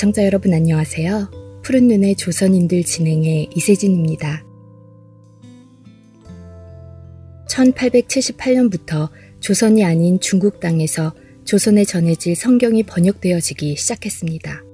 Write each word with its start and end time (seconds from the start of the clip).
애청자 0.00 0.24
여러분 0.24 0.54
안녕하세요. 0.54 1.60
푸른 1.62 1.88
눈의 1.88 2.16
조선인들 2.16 2.84
진행의 2.84 3.50
이세진입니다. 3.54 4.42
1878년부터 7.46 9.10
조선이 9.40 9.84
아닌 9.84 10.18
중국 10.18 10.58
땅에서 10.58 11.14
조선에 11.44 11.84
전해질 11.84 12.34
성경이 12.34 12.84
번역되어지기 12.84 13.76
시작했습니다. 13.76 14.64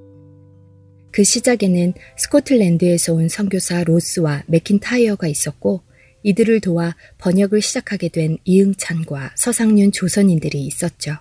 그 1.11 1.25
시작에는 1.25 1.93
스코틀랜드에서 2.15 3.13
온 3.13 3.27
선교사 3.27 3.83
로스와 3.83 4.45
맥킨타이어가 4.47 5.27
있었고 5.27 5.81
이들을 6.23 6.61
도와 6.61 6.95
번역을 7.17 7.61
시작하게 7.61 8.07
된 8.07 8.37
이응찬과 8.45 9.33
서상윤 9.35 9.91
조선인들이 9.91 10.65
있었죠. 10.65 11.17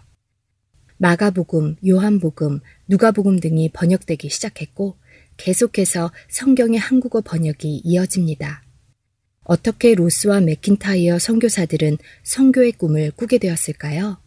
마가복음, 0.98 1.76
요한복음, 1.86 2.60
누가복음 2.88 3.40
등이 3.40 3.70
번역되기 3.72 4.30
시작했고 4.30 4.96
계속해서 5.36 6.12
성경의 6.28 6.78
한국어 6.78 7.20
번역이 7.20 7.82
이어집니다. 7.84 8.62
어떻게 9.44 9.94
로스와 9.94 10.40
맥킨타이어 10.40 11.18
선교사들은 11.18 11.98
성교의 12.24 12.72
꿈을 12.72 13.12
꾸게 13.12 13.38
되었을까요? 13.38 14.18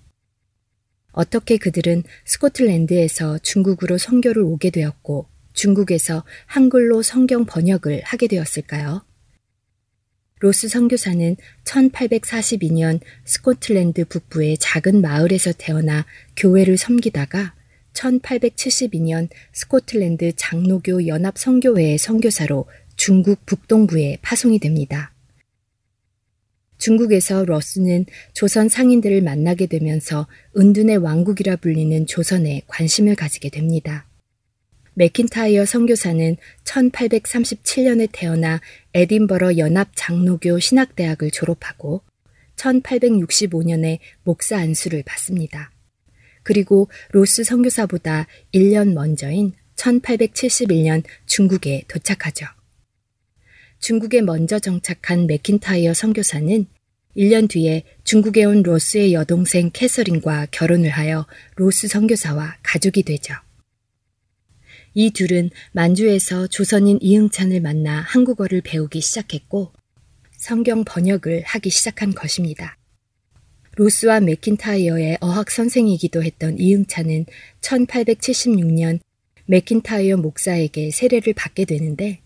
어떻게 1.12 1.58
그들은 1.58 2.04
스코틀랜드에서 2.26 3.40
중국으로 3.40 3.98
성교를 3.98 4.44
오게 4.44 4.70
되었고 4.70 5.28
중국에서 5.54 6.24
한글로 6.46 7.02
성경 7.02 7.46
번역을 7.46 8.02
하게 8.04 8.28
되었을까요? 8.28 9.04
로스 10.40 10.70
선교사는 10.70 11.36
1842년 11.66 13.00
스코틀랜드 13.26 14.06
북부의 14.06 14.58
작은 14.58 15.02
마을에서 15.02 15.52
태어나 15.58 16.06
교회를 16.38 16.78
섬기다가 16.78 17.54
1872년 17.94 19.28
스코틀랜드 19.52 20.32
장로교 20.36 21.08
연합 21.08 21.38
선교회의 21.38 21.98
선교사로 21.98 22.66
중국 22.96 23.46
북동부에 23.46 24.18
파송이 24.22 24.60
됩니다. 24.60 25.14
중국에서 26.78 27.44
로스는 27.44 28.06
조선 28.34 28.70
상인들을 28.70 29.22
만나게 29.22 29.66
되면서 29.66 30.28
은둔의 30.58 30.98
왕국이라 30.98 31.58
불리는 31.58 32.08
조선에 32.08 32.62
관심을 32.68 33.16
가지게 33.16 33.50
됩니다. 33.50 34.09
맥킨타이어 35.00 35.66
선교사는 35.66 36.36
1837년에 36.66 38.10
태어나 38.12 38.60
에딘버러 38.94 39.58
연합 39.58 39.92
장로교 39.96 40.60
신학대학을 40.60 41.32
졸업하고 41.32 42.02
1865년에 42.58 44.00
목사 44.24 44.58
안수를 44.58 45.04
받습니다. 45.04 45.72
그리고 46.44 46.90
로스 47.12 47.46
선교사보다 47.46 48.28
1년 48.54 48.92
먼저인 48.92 49.54
1871년 49.78 51.04
중국에 51.26 51.84
도착하죠. 51.88 52.46
중국에 53.80 54.22
먼저 54.22 54.60
정착한 54.60 55.28
맥킨타이어 55.28 55.94
선교사는 55.94 56.66
1년 57.16 57.50
뒤에 57.50 57.84
중국에 58.04 58.44
온 58.44 58.64
로스의 58.64 59.14
여동생 59.14 59.70
캐서린과 59.72 60.48
결혼을 60.52 60.90
하여 60.90 61.26
로스 61.56 61.88
선교사와 61.88 62.58
가족이 62.64 63.04
되죠. 63.04 63.36
이 64.94 65.12
둘은 65.12 65.50
만주에서 65.72 66.48
조선인 66.48 66.98
이응찬을 67.02 67.62
만나 67.62 68.02
한국어를 68.02 68.62
배우기 68.62 69.02
시작했고 69.02 69.72
성경 70.32 70.84
번역을 70.84 71.44
하기 71.44 71.70
시작한 71.70 72.14
것입니다. 72.14 72.78
로스와 73.76 74.20
맥킨타이어의 74.22 75.20
어학 75.22 75.52
선생이기도 75.52 76.24
했던 76.24 76.58
이응찬은 76.60 77.26
1876년 77.62 79.00
맥킨타이어 79.46 80.18
목사에게 80.18 80.92
세례를 80.92 81.34
받게 81.34 81.66
되는데 81.66 82.22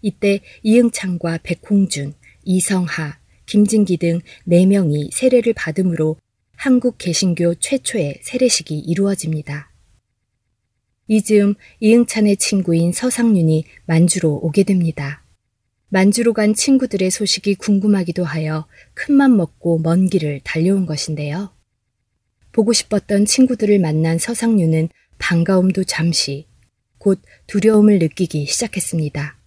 이때 0.00 0.40
이응찬과 0.62 1.40
백홍준, 1.42 2.14
이성하, 2.44 3.18
김진기 3.46 3.96
등 3.96 4.20
4명이 4.46 5.12
세례를 5.12 5.52
받음으로 5.54 6.16
한국 6.54 6.98
개신교 6.98 7.56
최초의 7.56 8.20
세례식이 8.22 8.78
이루어집니다. 8.78 9.70
이 11.08 11.22
즈음 11.22 11.54
이응찬의 11.80 12.36
친구인 12.36 12.92
서상윤이 12.92 13.64
만주로 13.86 14.34
오게 14.42 14.62
됩니다. 14.62 15.24
만주로 15.88 16.34
간 16.34 16.52
친구들의 16.52 17.10
소식이 17.10 17.54
궁금하기도 17.54 18.24
하여 18.24 18.68
큰맘 18.92 19.36
먹고 19.38 19.78
먼 19.78 20.06
길을 20.06 20.42
달려온 20.44 20.84
것인데요. 20.84 21.50
보고 22.52 22.74
싶었던 22.74 23.24
친구들을 23.24 23.78
만난 23.78 24.18
서상윤은 24.18 24.90
반가움도 25.18 25.84
잠시, 25.84 26.46
곧 26.98 27.22
두려움을 27.46 27.98
느끼기 27.98 28.44
시작했습니다. 28.44 29.38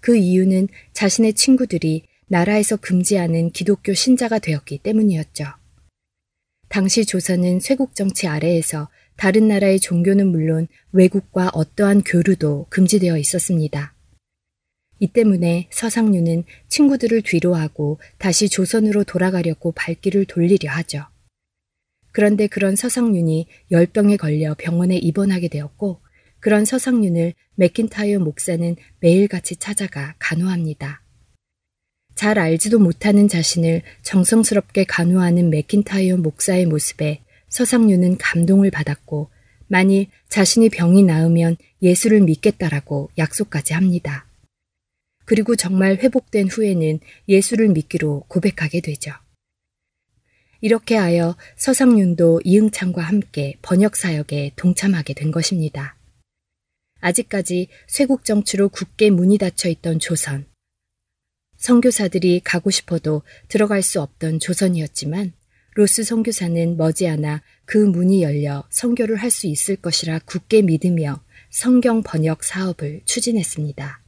그 0.00 0.16
이유는 0.16 0.68
자신의 0.92 1.32
친구들이 1.34 2.04
나라에서 2.26 2.76
금지하는 2.76 3.50
기독교 3.52 3.94
신자가 3.94 4.38
되었기 4.38 4.78
때문이었죠. 4.78 5.46
당시 6.68 7.06
조선은 7.06 7.60
쇄국 7.60 7.94
정치 7.94 8.26
아래에서 8.26 8.90
다른 9.18 9.48
나라의 9.48 9.80
종교는 9.80 10.28
물론 10.28 10.68
외국과 10.92 11.50
어떠한 11.52 12.02
교류도 12.04 12.66
금지되어 12.70 13.18
있었습니다. 13.18 13.92
이 15.00 15.08
때문에 15.08 15.68
서상류는 15.72 16.44
친구들을 16.68 17.22
뒤로하고 17.22 17.98
다시 18.18 18.48
조선으로 18.48 19.02
돌아가려고 19.02 19.72
발길을 19.72 20.26
돌리려 20.26 20.70
하죠. 20.70 21.04
그런데 22.12 22.46
그런 22.46 22.76
서상윤이 22.76 23.48
열병에 23.72 24.18
걸려 24.18 24.54
병원에 24.54 24.96
입원하게 24.96 25.48
되었고 25.48 26.00
그런 26.38 26.64
서상윤을 26.64 27.34
맥킨타이어 27.56 28.20
목사는 28.20 28.76
매일같이 29.00 29.56
찾아가 29.56 30.14
간호합니다. 30.20 31.02
잘 32.14 32.38
알지도 32.38 32.78
못하는 32.78 33.26
자신을 33.26 33.82
정성스럽게 34.02 34.84
간호하는 34.84 35.50
맥킨타이어 35.50 36.18
목사의 36.18 36.66
모습에 36.66 37.22
서상윤은 37.48 38.18
감동을 38.18 38.70
받았고 38.70 39.30
만일 39.68 40.06
자신이 40.28 40.70
병이 40.70 41.02
나으면 41.02 41.56
예수를 41.82 42.20
믿겠다라고 42.20 43.10
약속까지 43.18 43.74
합니다. 43.74 44.26
그리고 45.24 45.56
정말 45.56 45.96
회복된 45.96 46.48
후에는 46.48 47.00
예수를 47.28 47.68
믿기로 47.68 48.24
고백하게 48.28 48.80
되죠. 48.80 49.12
이렇게 50.60 50.96
하여 50.96 51.36
서상윤도 51.56 52.40
이응창과 52.44 53.02
함께 53.02 53.54
번역 53.62 53.94
사역에 53.94 54.52
동참하게 54.56 55.14
된 55.14 55.30
것입니다. 55.30 55.96
아직까지 57.00 57.68
쇄국 57.86 58.24
정치로 58.24 58.68
굳게 58.70 59.10
문이 59.10 59.38
닫혀 59.38 59.68
있던 59.68 60.00
조선. 60.00 60.46
선교사들이 61.58 62.40
가고 62.42 62.70
싶어도 62.70 63.22
들어갈 63.48 63.82
수 63.82 64.00
없던 64.00 64.40
조선이었지만 64.40 65.32
로스 65.78 66.02
선교사는 66.02 66.76
머지않아 66.76 67.40
그 67.64 67.78
문이 67.78 68.24
열려 68.24 68.64
선교를 68.68 69.14
할 69.14 69.30
수 69.30 69.46
있을 69.46 69.76
것이라 69.76 70.18
굳게 70.24 70.62
믿으며 70.62 71.22
성경 71.50 72.02
번역 72.02 72.42
사업을 72.42 73.02
추진했습니다. 73.04 74.02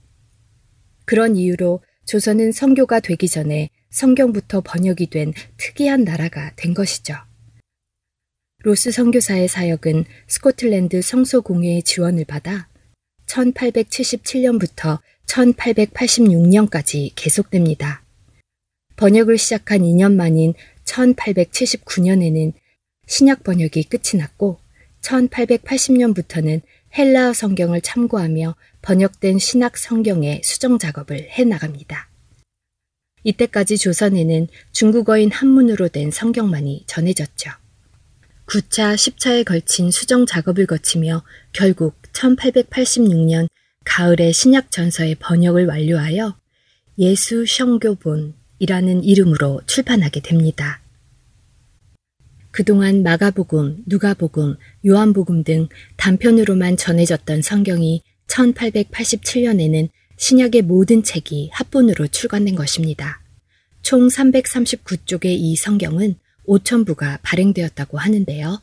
그런 1.05 1.37
이유로 1.37 1.81
조선은 2.07 2.51
성교가 2.51 2.99
되기 2.99 3.29
전에 3.29 3.71
성경부터 3.91 4.63
번역이 4.63 5.11
된 5.11 5.33
특이한 5.59 6.03
나라가 6.03 6.53
된 6.57 6.75
것이죠. 6.75 7.15
로스 8.65 8.91
선교사의 8.91 9.47
사역은 9.47 10.07
스코틀랜드 10.27 11.01
성소공회의 11.01 11.85
지원을 11.85 12.25
받아 12.25 12.69
1877년부터 13.27 14.99
1886년까지 15.27 17.13
계속됩니다. 17.15 18.03
번역을 18.97 19.39
시작한 19.39 19.83
2년 19.83 20.15
만인 20.17 20.53
1879년에는 20.91 22.53
신약 23.07 23.43
번역이 23.45 23.85
끝이 23.85 24.19
났고 24.19 24.59
1880년부터는 25.03 26.63
헬라어 26.97 27.33
성경을 27.33 27.81
참고하며 27.81 28.57
번역된 28.83 29.39
신학 29.39 29.77
성경의 29.77 30.43
수정 30.45 30.79
작업을 30.79 31.29
해 31.31 31.45
나갑니다. 31.45 32.09
이때까지 33.23 33.79
조선에는 33.79 34.49
중국어인 34.73 35.31
한문으로 35.31 35.89
된 35.89 36.11
성경만이 36.11 36.85
전해졌죠. 36.87 37.51
9차, 38.47 38.95
10차에 38.95 39.45
걸친 39.45 39.91
수정 39.91 40.27
작업을 40.27 40.67
거치며 40.67 41.23
결국 41.53 42.01
1886년 42.13 43.49
가을에 43.85 44.33
신약 44.33 44.71
전서의 44.71 45.17
번역을 45.17 45.67
완료하여 45.67 46.37
예수 46.99 47.47
성교본이라는 47.47 49.05
이름으로 49.05 49.61
출판하게 49.67 50.21
됩니다. 50.21 50.80
그동안 52.51 53.03
마가복음, 53.03 53.85
누가복음, 53.87 54.57
요한복음 54.87 55.45
등 55.45 55.69
단편으로만 55.97 56.77
전해졌던 56.77 57.43
성경이 57.43 58.03
1887년에는 58.27 59.89
신약의 60.17 60.63
모든 60.63 61.03
책이 61.03 61.51
합본으로 61.53 62.09
출간된 62.09 62.55
것입니다. 62.55 63.23
총 63.83 64.09
339쪽의 64.09 65.27
이 65.27 65.57
성경은 65.57 66.17
5천부가 66.47 67.21
발행되었다고 67.23 67.99
하는데요. 67.99 68.61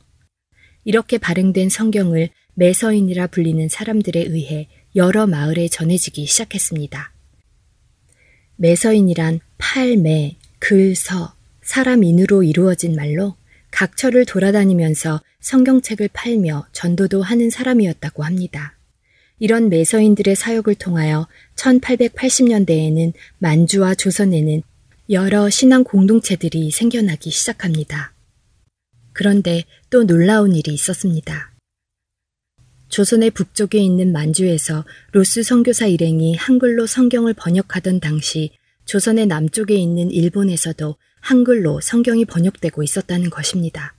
이렇게 0.84 1.18
발행된 1.18 1.70
성경을 1.70 2.30
매서인이라 2.54 3.28
불리는 3.28 3.68
사람들에 3.70 4.20
의해 4.20 4.68
여러 4.96 5.28
마을에 5.28 5.68
전해지기 5.68 6.26
시작했습니다. 6.26 7.12
매서인이란 8.58 9.40
팔매, 9.58 10.38
글, 10.60 10.96
서, 10.96 11.36
사람 11.62 12.04
인으로 12.04 12.44
이루어진 12.44 12.96
말로 12.96 13.36
각처를 13.78 14.26
돌아다니면서 14.26 15.22
성경책을 15.40 16.10
팔며 16.12 16.66
전도도 16.72 17.22
하는 17.22 17.52
사람이었다고 17.52 18.24
합니다. 18.24 18.76
이런 19.38 19.70
매서인들의 19.70 20.36
사역을 20.36 20.74
통하여 20.74 21.28
1880년대에는 21.58 23.14
만주와 23.38 23.94
조선에는 23.94 24.64
여러 25.12 25.48
신앙 25.52 25.84
공동체들이 25.84 26.72
생겨나기 26.72 27.30
시작합니다. 27.30 28.16
그런데 29.14 29.64
또 29.92 30.08
놀라운 30.08 30.56
일이 30.56 30.74
있었습니다. 30.74 31.52
조선의 32.90 33.30
북쪽에 33.30 33.78
있는 33.78 34.12
만주에서 34.12 34.86
로스 35.12 35.44
선교사 35.44 35.86
일행이 35.86 36.36
한글로 36.36 36.88
성경을 36.88 37.36
번역하던 37.36 38.00
당시 38.00 38.50
조선의 38.86 39.28
남쪽에 39.28 39.76
있는 39.76 40.10
일본에서도 40.10 40.96
한글로 41.28 41.82
성경이 41.82 42.24
번역되고 42.24 42.84
있었다는 42.84 43.30
것입니다. 43.30 43.98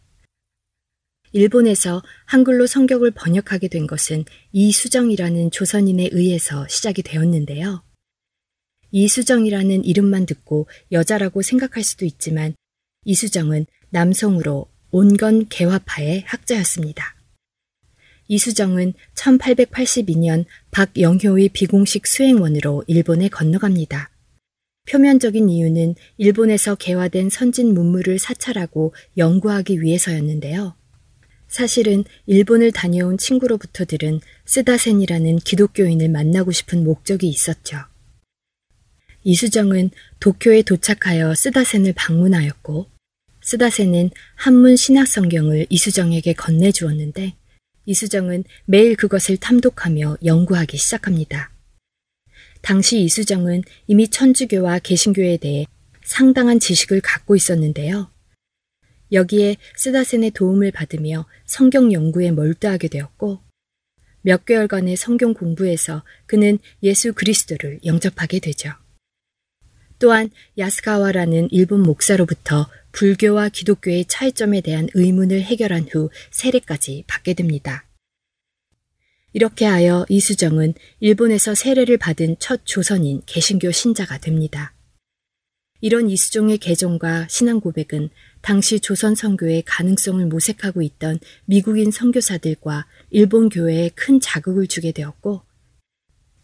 일본에서 1.32 2.02
한글로 2.25 2.66
성경을 2.66 3.10
번역하게 3.10 3.69
된 3.69 3.86
것은 3.86 4.25
이수정이라는 4.52 5.50
조선인에 5.50 6.08
의해서 6.12 6.66
시작이 6.69 7.02
되었는데요. 7.02 7.82
이수정이라는 8.92 9.84
이름만 9.84 10.25
듣고 10.25 10.69
여자라고 10.90 11.42
생각할 11.42 11.84
수도 11.84 12.06
있지만 12.06 12.54
이수정은 13.04 13.66
남성으로 13.90 14.66
온건 14.90 15.48
개화파의 15.50 16.22
학자였습니다. 16.22 17.14
이수정은 18.28 18.94
1882년 19.14 20.46
박영효의 20.70 21.50
비공식 21.50 22.06
수행원으로 22.06 22.84
일본에 22.86 23.28
건너갑니다. 23.28 24.17
표면적인 24.88 25.49
이유는 25.49 25.94
일본에서 26.17 26.75
개화된 26.75 27.31
선진 27.31 27.75
문물을 27.75 28.19
사찰하고 28.19 28.94
연구하기 29.17 29.82
위해서였는데요. 29.82 30.75
사실은 31.49 32.05
일본을 32.26 32.73
다녀온 32.73 33.17
친구로부터 33.19 33.85
들은 33.85 34.20
쓰다센이라는 34.46 35.38
기독교인을 35.38 36.08
만나고 36.08 36.52
싶은 36.52 36.85
목적이 36.85 37.29
있었죠. 37.29 37.79
이수정은 39.25 39.90
도쿄에 40.20 40.62
도착하여 40.62 41.35
쓰다센을 41.35 41.93
방문하였고, 41.94 42.87
쓰다센은 43.43 44.11
한문 44.37 44.76
신학성경을 44.76 45.67
이수정에게 45.70 46.35
건네주었는데, 46.35 47.35
이수정은 47.87 48.44
매일 48.67 48.96
그것을 48.96 49.38
탐독하며 49.38 50.19
연구하기 50.25 50.76
시작합니다. 50.76 51.50
당시 52.60 53.00
이수정은 53.00 53.62
이미 53.87 54.08
천주교와 54.08 54.81
개신교에 54.81 55.38
대해 55.38 55.66
상당한 56.02 56.58
지식을 56.58 57.00
갖고 57.00 57.37
있었는데요. 57.37 58.10
여기에 59.12 59.56
쓰다센의 59.76 60.32
도움을 60.32 60.70
받으며 60.70 61.26
성경 61.46 61.93
연구에 61.93 62.31
몰두하게 62.31 62.88
되었고 62.88 63.40
몇 64.22 64.44
개월간의 64.44 64.96
성경 64.96 65.32
공부에서 65.32 66.05
그는 66.26 66.58
예수 66.82 67.12
그리스도를 67.12 67.81
영접하게 67.84 68.40
되죠. 68.40 68.72
또한 69.99 70.31
야스카와라는 70.58 71.49
일본 71.50 71.82
목사로부터 71.82 72.69
불교와 72.93 73.49
기독교의 73.49 74.04
차이점에 74.06 74.61
대한 74.61 74.88
의문을 74.94 75.43
해결한 75.43 75.88
후 75.90 76.11
세례까지 76.31 77.04
받게 77.06 77.34
됩니다. 77.34 77.88
이렇게 79.32 79.66
하여 79.66 80.06
이수정은 80.08 80.75
일본에서 81.00 81.54
세례를 81.54 81.98
받은 81.98 82.36
첫 82.38 82.62
조선인 82.64 83.22
개신교 83.26 83.70
신자가 83.70 84.19
됩니다. 84.19 84.75
이런 85.80 86.10
이수종의 86.10 86.58
개종과 86.58 87.28
신앙 87.28 87.60
고백은 87.60 88.08
당시 88.40 88.80
조선 88.80 89.14
선교의 89.14 89.62
가능성을 89.64 90.25
모색하고 90.26 90.82
있던 90.82 91.20
미국인 91.44 91.90
선교사들과 91.90 92.86
일본 93.10 93.48
교회에 93.48 93.90
큰 93.94 94.19
자극을 94.19 94.66
주게 94.66 94.92
되었고 94.92 95.42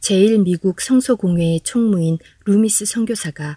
제1미국 0.00 0.80
성소공회의 0.80 1.60
총무인 1.60 2.18
루미스 2.44 2.84
선교사가 2.84 3.56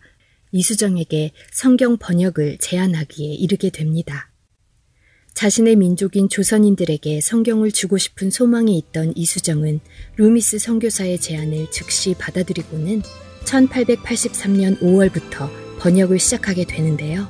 이수정에게 0.51 1.33
성경 1.51 1.97
번역을 1.97 2.57
제안하기에 2.59 3.33
이르게 3.33 3.69
됩니다. 3.69 4.31
자신의 5.37 5.75
민족인 5.75 6.29
조선인들에게 6.29 7.21
성경을 7.21 7.71
주고 7.71 7.99
싶은 7.99 8.31
소망이 8.31 8.75
있던 8.75 9.13
이수정은 9.15 9.81
루미스 10.15 10.57
선교사의 10.57 11.21
제안을 11.21 11.69
즉시 11.69 12.15
받아들이고는 12.15 13.03
1883년 13.45 14.79
5월부터 14.79 15.47
번역을 15.77 16.17
시작하게 16.17 16.65
되는데요. 16.65 17.27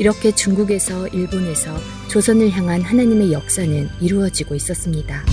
이렇게 0.00 0.34
중국에서 0.34 1.06
일본에서 1.06 1.78
조선을 2.08 2.50
향한 2.50 2.82
하나님의 2.82 3.32
역사는 3.32 3.88
이루어지고 4.00 4.56
있었습니다. 4.56 5.24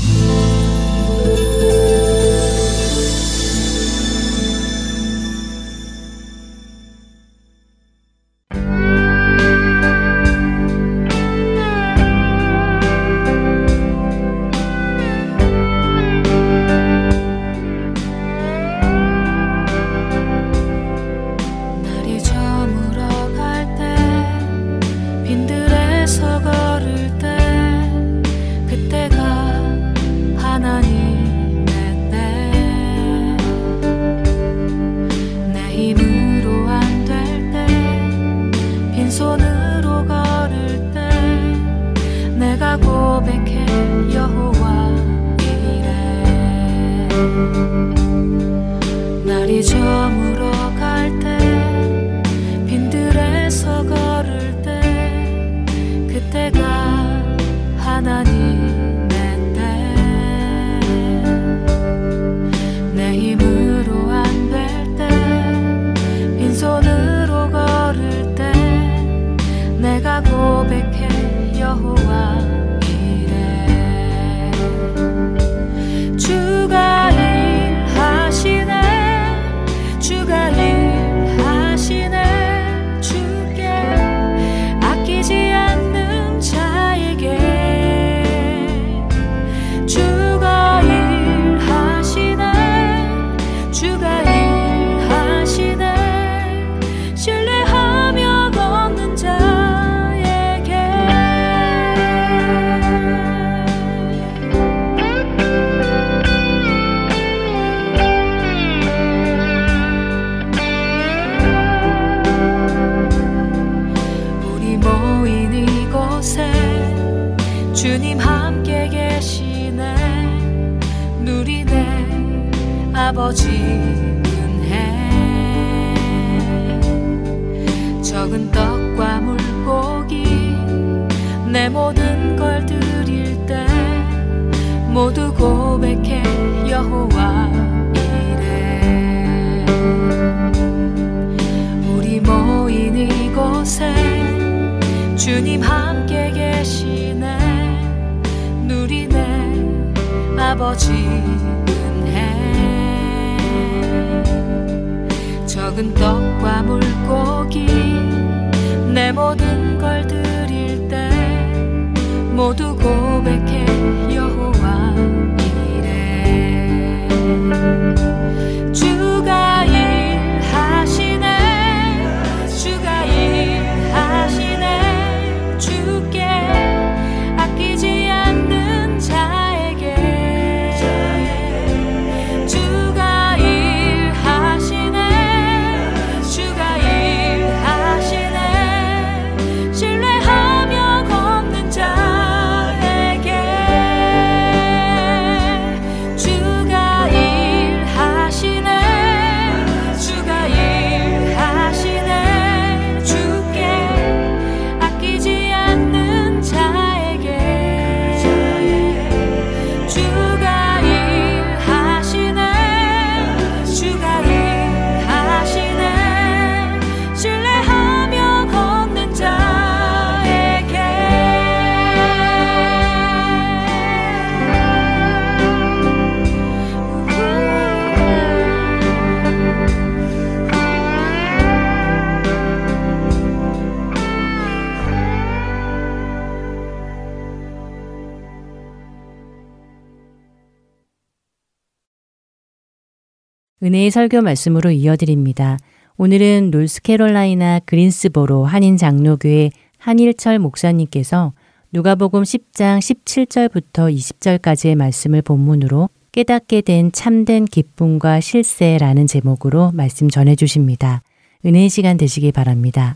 은혜의 243.74 243.89
설교 243.89 244.22
말씀으로 244.22 244.70
이어드립니다. 244.70 245.58
오늘은 245.98 246.51
노스캐롤라이나 246.51 247.62
그린스보로 247.65 248.46
한인 248.46 248.77
장로교회 248.77 249.50
한일철 249.80 250.38
목사님께서 250.38 251.34
누가복음 251.72 252.22
10장 252.22 252.77
17절부터 252.77 253.92
20절까지의 253.92 254.75
말씀을 254.75 255.24
본문으로 255.24 255.89
깨닫게 256.12 256.62
된 256.62 256.92
참된 256.92 257.46
기쁨과 257.46 258.20
실세라는 258.20 259.08
제목으로 259.08 259.72
말씀 259.74 260.08
전해 260.08 260.36
주십니다. 260.36 261.01
은혜의 261.44 261.70
시간 261.70 261.98
되시기 261.98 262.32
바랍니다. 262.32 262.96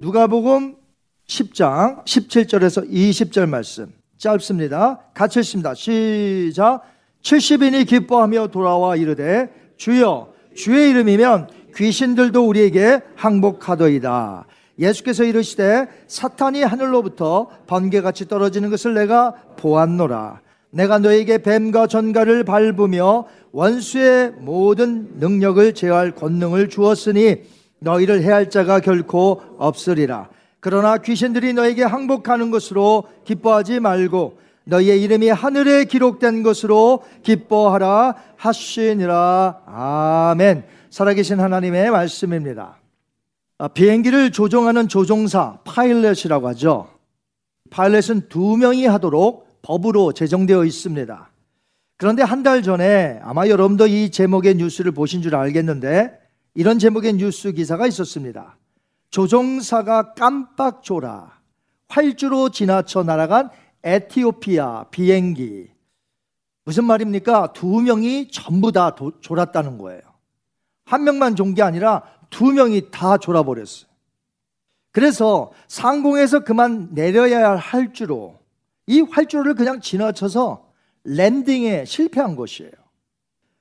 누가복음 0.00 0.83
10장 1.26 2.04
17절에서 2.04 2.90
20절 2.90 3.48
말씀 3.48 3.92
짧습니다. 4.18 5.00
같이 5.14 5.40
읽습니다. 5.40 5.74
시작. 5.74 6.82
70인이 7.22 7.86
기뻐하며 7.86 8.48
돌아와 8.48 8.96
이르되 8.96 9.50
주여 9.76 10.32
주의 10.54 10.90
이름이면 10.90 11.48
귀신들도 11.74 12.46
우리에게 12.46 13.00
항복하더이다. 13.16 14.46
예수께서 14.78 15.24
이르시되 15.24 15.88
사탄이 16.06 16.62
하늘로부터 16.62 17.48
번개같이 17.66 18.28
떨어지는 18.28 18.70
것을 18.70 18.94
내가 18.94 19.34
보았노라. 19.56 20.40
내가 20.70 20.98
너에게 20.98 21.38
뱀과 21.38 21.86
전갈을 21.86 22.44
밟으며 22.44 23.26
원수의 23.52 24.32
모든 24.38 25.08
능력을 25.18 25.72
제어할 25.74 26.12
권능을 26.12 26.68
주었으니 26.68 27.42
너희를 27.78 28.22
해할 28.22 28.50
자가 28.50 28.80
결코 28.80 29.40
없으리라. 29.58 30.28
그러나 30.64 30.96
귀신들이 30.96 31.52
너에게 31.52 31.82
항복하는 31.82 32.50
것으로 32.50 33.04
기뻐하지 33.26 33.80
말고 33.80 34.38
너희의 34.64 35.02
이름이 35.02 35.28
하늘에 35.28 35.84
기록된 35.84 36.42
것으로 36.42 37.04
기뻐하라 37.22 38.14
하시니라. 38.38 39.60
아멘. 39.66 40.64
살아계신 40.88 41.38
하나님의 41.38 41.90
말씀입니다. 41.90 42.78
아, 43.58 43.68
비행기를 43.68 44.32
조종하는 44.32 44.88
조종사 44.88 45.58
파일럿이라고 45.64 46.48
하죠. 46.48 46.88
파일럿은 47.68 48.30
두 48.30 48.56
명이 48.56 48.86
하도록 48.86 49.46
법으로 49.60 50.12
제정되어 50.12 50.64
있습니다. 50.64 51.30
그런데 51.98 52.22
한 52.22 52.42
달 52.42 52.62
전에 52.62 53.20
아마 53.22 53.48
여러분도 53.48 53.86
이 53.86 54.10
제목의 54.10 54.54
뉴스를 54.54 54.92
보신 54.92 55.20
줄 55.20 55.34
알겠는데 55.34 56.12
이런 56.54 56.78
제목의 56.78 57.16
뉴스 57.16 57.52
기사가 57.52 57.86
있었습니다. 57.86 58.56
조종사가 59.14 60.14
깜빡 60.14 60.82
졸아 60.82 61.38
활주로 61.86 62.48
지나쳐 62.48 63.04
날아간 63.04 63.48
에티오피아 63.84 64.86
비행기. 64.90 65.70
무슨 66.64 66.84
말입니까? 66.86 67.52
두 67.52 67.80
명이 67.80 68.32
전부 68.32 68.72
다 68.72 68.96
도, 68.96 69.12
졸았다는 69.20 69.78
거예요. 69.78 70.00
한 70.84 71.04
명만 71.04 71.36
존 71.36 71.54
게 71.54 71.62
아니라 71.62 72.02
두 72.28 72.46
명이 72.46 72.90
다 72.90 73.16
졸아버렸어요. 73.16 73.88
그래서 74.90 75.52
상공에서 75.68 76.40
그만 76.40 76.88
내려야 76.90 77.50
할 77.50 77.56
활주로, 77.56 78.40
이 78.88 79.00
활주로를 79.00 79.54
그냥 79.54 79.80
지나쳐서 79.80 80.66
landing에 81.04 81.84
실패한 81.84 82.34
것이에요. 82.34 82.72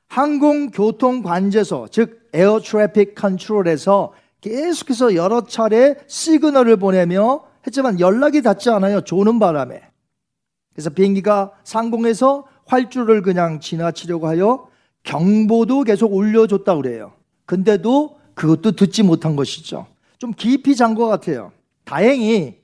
항공교통관제소, 0.07 1.89
즉 1.91 2.27
Air 2.33 2.59
Traffic 2.59 3.13
Control에서 3.13 4.13
계속해서 4.43 5.15
여러 5.15 5.45
차례 5.45 5.95
시그널을 6.05 6.75
보내며 6.75 7.45
했지만 7.65 8.00
연락이 8.01 8.41
닿지 8.41 8.69
않아요. 8.69 9.01
조는 9.01 9.39
바람에. 9.39 9.81
그래서 10.73 10.89
비행기가 10.89 11.53
상공에서 11.63 12.45
활주로를 12.65 13.21
그냥 13.21 13.62
지나치려고 13.62 14.27
하여 14.27 14.67
경보도 15.03 15.83
계속 15.83 16.13
울려줬다 16.13 16.75
그래요. 16.75 17.13
근데도 17.45 18.17
그것도 18.35 18.73
듣지 18.73 19.03
못한 19.03 19.35
것이죠. 19.35 19.88
좀 20.17 20.33
깊이 20.33 20.75
잔 20.75 20.95
것 20.95 21.07
같아요. 21.07 21.51
다행히 21.85 22.57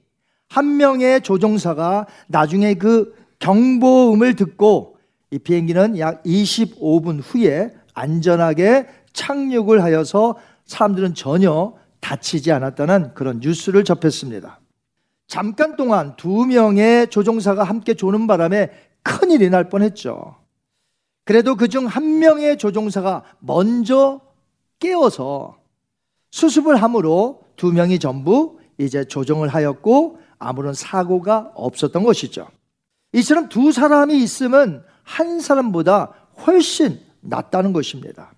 한 0.49 0.77
명의 0.77 1.21
조종사가 1.21 2.07
나중에 2.27 2.73
그 2.73 3.15
경보음을 3.39 4.35
듣고 4.35 4.97
이 5.31 5.39
비행기는 5.39 5.97
약 5.99 6.23
25분 6.23 7.21
후에 7.23 7.73
안전하게 7.93 8.87
착륙을 9.13 9.83
하여서 9.83 10.35
사람들은 10.69 11.15
전혀 11.15 11.73
다치지 11.99 12.51
않았다는 12.51 13.15
그런 13.15 13.39
뉴스를 13.39 13.83
접했습니다. 13.83 14.59
잠깐 15.27 15.75
동안 15.75 16.15
두 16.15 16.45
명의 16.45 17.09
조종사가 17.09 17.63
함께 17.63 17.95
조는 17.95 18.27
바람에 18.27 18.71
큰일이 19.03 19.49
날 19.49 19.69
뻔했죠. 19.69 20.35
그래도 21.25 21.55
그 21.55 21.67
중 21.67 21.87
한 21.87 22.19
명의 22.19 22.57
조종사가 22.57 23.23
먼저 23.39 24.21
깨어서 24.79 25.57
수습을 26.31 26.81
함으로 26.81 27.41
두 27.55 27.71
명이 27.73 27.97
전부 27.99 28.59
이제 28.77 29.03
조정을 29.03 29.49
하였고 29.49 30.19
아무런 30.37 30.73
사고가 30.73 31.51
없었던 31.55 32.03
것이죠. 32.03 32.47
이처럼 33.13 33.49
두 33.49 33.71
사람이 33.71 34.17
있으면 34.21 34.83
한 35.03 35.39
사람보다 35.39 36.13
훨씬 36.45 36.99
낫다는 37.21 37.73
것입니다. 37.73 38.31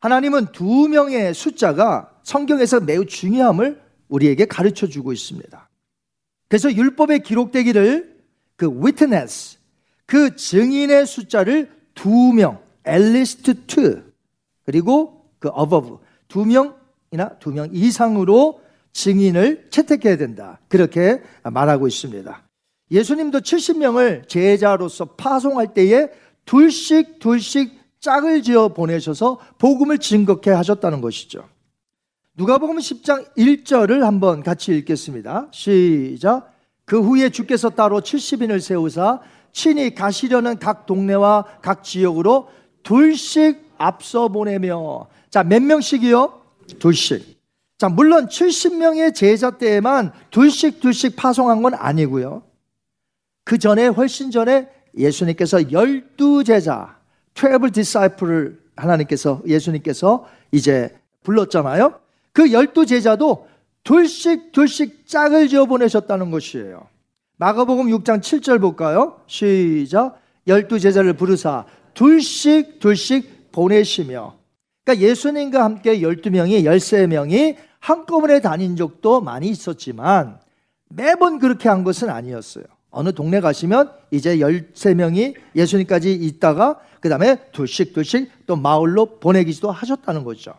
하나님은 0.00 0.52
두 0.52 0.88
명의 0.88 1.34
숫자가 1.34 2.12
성경에서 2.22 2.80
매우 2.80 3.04
중요함을 3.04 3.80
우리에게 4.08 4.46
가르쳐 4.46 4.86
주고 4.86 5.12
있습니다. 5.12 5.68
그래서 6.48 6.72
율법에 6.72 7.18
기록되기를 7.18 8.16
그 8.56 8.66
witness, 8.66 9.58
그 10.06 10.36
증인의 10.36 11.06
숫자를 11.06 11.70
두 11.94 12.32
명, 12.32 12.60
at 12.86 13.02
least 13.02 13.66
two, 13.66 14.02
그리고 14.64 15.24
그 15.38 15.50
above, 15.58 15.96
두 16.28 16.44
명이나 16.44 17.38
두 17.40 17.50
명 17.50 17.68
이상으로 17.72 18.60
증인을 18.92 19.66
채택해야 19.70 20.16
된다. 20.16 20.60
그렇게 20.68 21.22
말하고 21.42 21.86
있습니다. 21.86 22.42
예수님도 22.90 23.40
70명을 23.40 24.28
제자로서 24.28 25.04
파송할 25.04 25.74
때에 25.74 26.08
둘씩 26.46 27.18
둘씩 27.18 27.77
짝을 28.00 28.42
지어 28.42 28.68
보내셔서 28.68 29.38
복음을 29.58 29.98
증거케 29.98 30.50
하셨다는 30.50 31.00
것이죠. 31.00 31.48
누가복음 32.34 32.78
10장 32.78 33.34
1절을 33.36 34.00
한번 34.00 34.42
같이 34.42 34.76
읽겠습니다. 34.76 35.48
시작. 35.50 36.54
그 36.84 37.00
후에 37.00 37.30
주께서 37.30 37.70
따로 37.70 38.00
70인을 38.00 38.60
세우사 38.60 39.20
친히 39.52 39.94
가시려는 39.94 40.58
각 40.58 40.86
동네와 40.86 41.44
각 41.60 41.82
지역으로 41.82 42.48
둘씩 42.82 43.74
앞서 43.76 44.28
보내며 44.28 45.08
자, 45.30 45.42
몇 45.42 45.62
명씩이요? 45.62 46.40
둘씩. 46.78 47.38
자, 47.76 47.88
물론 47.88 48.26
70명의 48.26 49.14
제자 49.14 49.50
때에만 49.50 50.12
둘씩 50.30 50.80
둘씩 50.80 51.16
파송한 51.16 51.62
건 51.62 51.74
아니고요. 51.74 52.42
그 53.44 53.58
전에 53.58 53.86
훨씬 53.86 54.30
전에 54.30 54.68
예수님께서 54.96 55.70
열두 55.70 56.44
제자, 56.44 56.97
트래블 57.38 57.70
디사이플을 57.70 58.58
하나님께서 58.74 59.40
예수님께서 59.46 60.26
이제 60.50 60.92
불렀잖아요. 61.22 61.94
그 62.32 62.52
열두 62.52 62.84
제자도 62.86 63.46
둘씩 63.84 64.50
둘씩 64.50 65.06
짝을 65.06 65.46
지어 65.46 65.66
보내셨다는 65.66 66.32
것이에요. 66.32 66.88
마가복음 67.36 67.86
6장 67.86 68.20
7절 68.20 68.60
볼까요? 68.60 69.20
시작. 69.28 70.20
열두 70.48 70.80
제자를 70.80 71.12
부르사 71.12 71.64
둘씩 71.94 72.80
둘씩 72.80 73.52
보내시며 73.52 74.34
그러니까 74.84 75.06
예수님과 75.06 75.62
함께 75.62 76.00
12명이 76.00 76.64
13명이 76.64 77.56
한꺼번에 77.78 78.40
다닌 78.40 78.74
적도 78.74 79.20
많이 79.20 79.48
있었지만 79.48 80.40
매번 80.88 81.38
그렇게 81.38 81.68
한 81.68 81.84
것은 81.84 82.10
아니었어요. 82.10 82.64
어느 82.90 83.12
동네 83.12 83.40
가시면 83.40 83.92
이제 84.10 84.38
13명이 84.38 85.34
예수님까지 85.54 86.12
있다가 86.12 86.80
그 87.00 87.08
다음에 87.08 87.50
둘씩 87.52 87.92
둘씩 87.92 88.46
또 88.46 88.56
마을로 88.56 89.18
보내기도 89.18 89.70
하셨다는 89.70 90.24
거죠. 90.24 90.54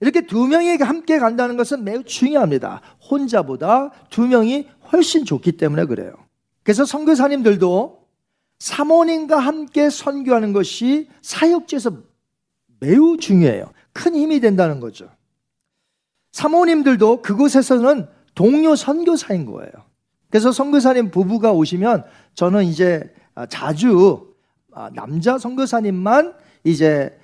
이렇게 0.00 0.26
두 0.26 0.46
명이 0.46 0.76
함께 0.76 1.18
간다는 1.18 1.56
것은 1.56 1.84
매우 1.84 2.04
중요합니다. 2.04 2.82
혼자보다 3.10 3.90
두 4.10 4.26
명이 4.26 4.68
훨씬 4.92 5.24
좋기 5.24 5.52
때문에 5.52 5.86
그래요. 5.86 6.12
그래서 6.62 6.84
선교사님들도 6.84 8.06
사모님과 8.58 9.38
함께 9.38 9.88
선교하는 9.88 10.52
것이 10.52 11.08
사역지에서 11.22 11.92
매우 12.80 13.16
중요해요. 13.16 13.72
큰 13.92 14.14
힘이 14.14 14.40
된다는 14.40 14.80
거죠. 14.80 15.08
사모님들도 16.32 17.22
그곳에서는 17.22 18.08
동료 18.34 18.76
선교사인 18.76 19.46
거예요. 19.46 19.70
그래서 20.28 20.52
선교사님 20.52 21.10
부부가 21.10 21.52
오시면 21.52 22.04
저는 22.34 22.64
이제 22.64 23.14
자주 23.48 24.34
남자 24.94 25.38
선교사님만 25.38 26.34
이제 26.64 27.18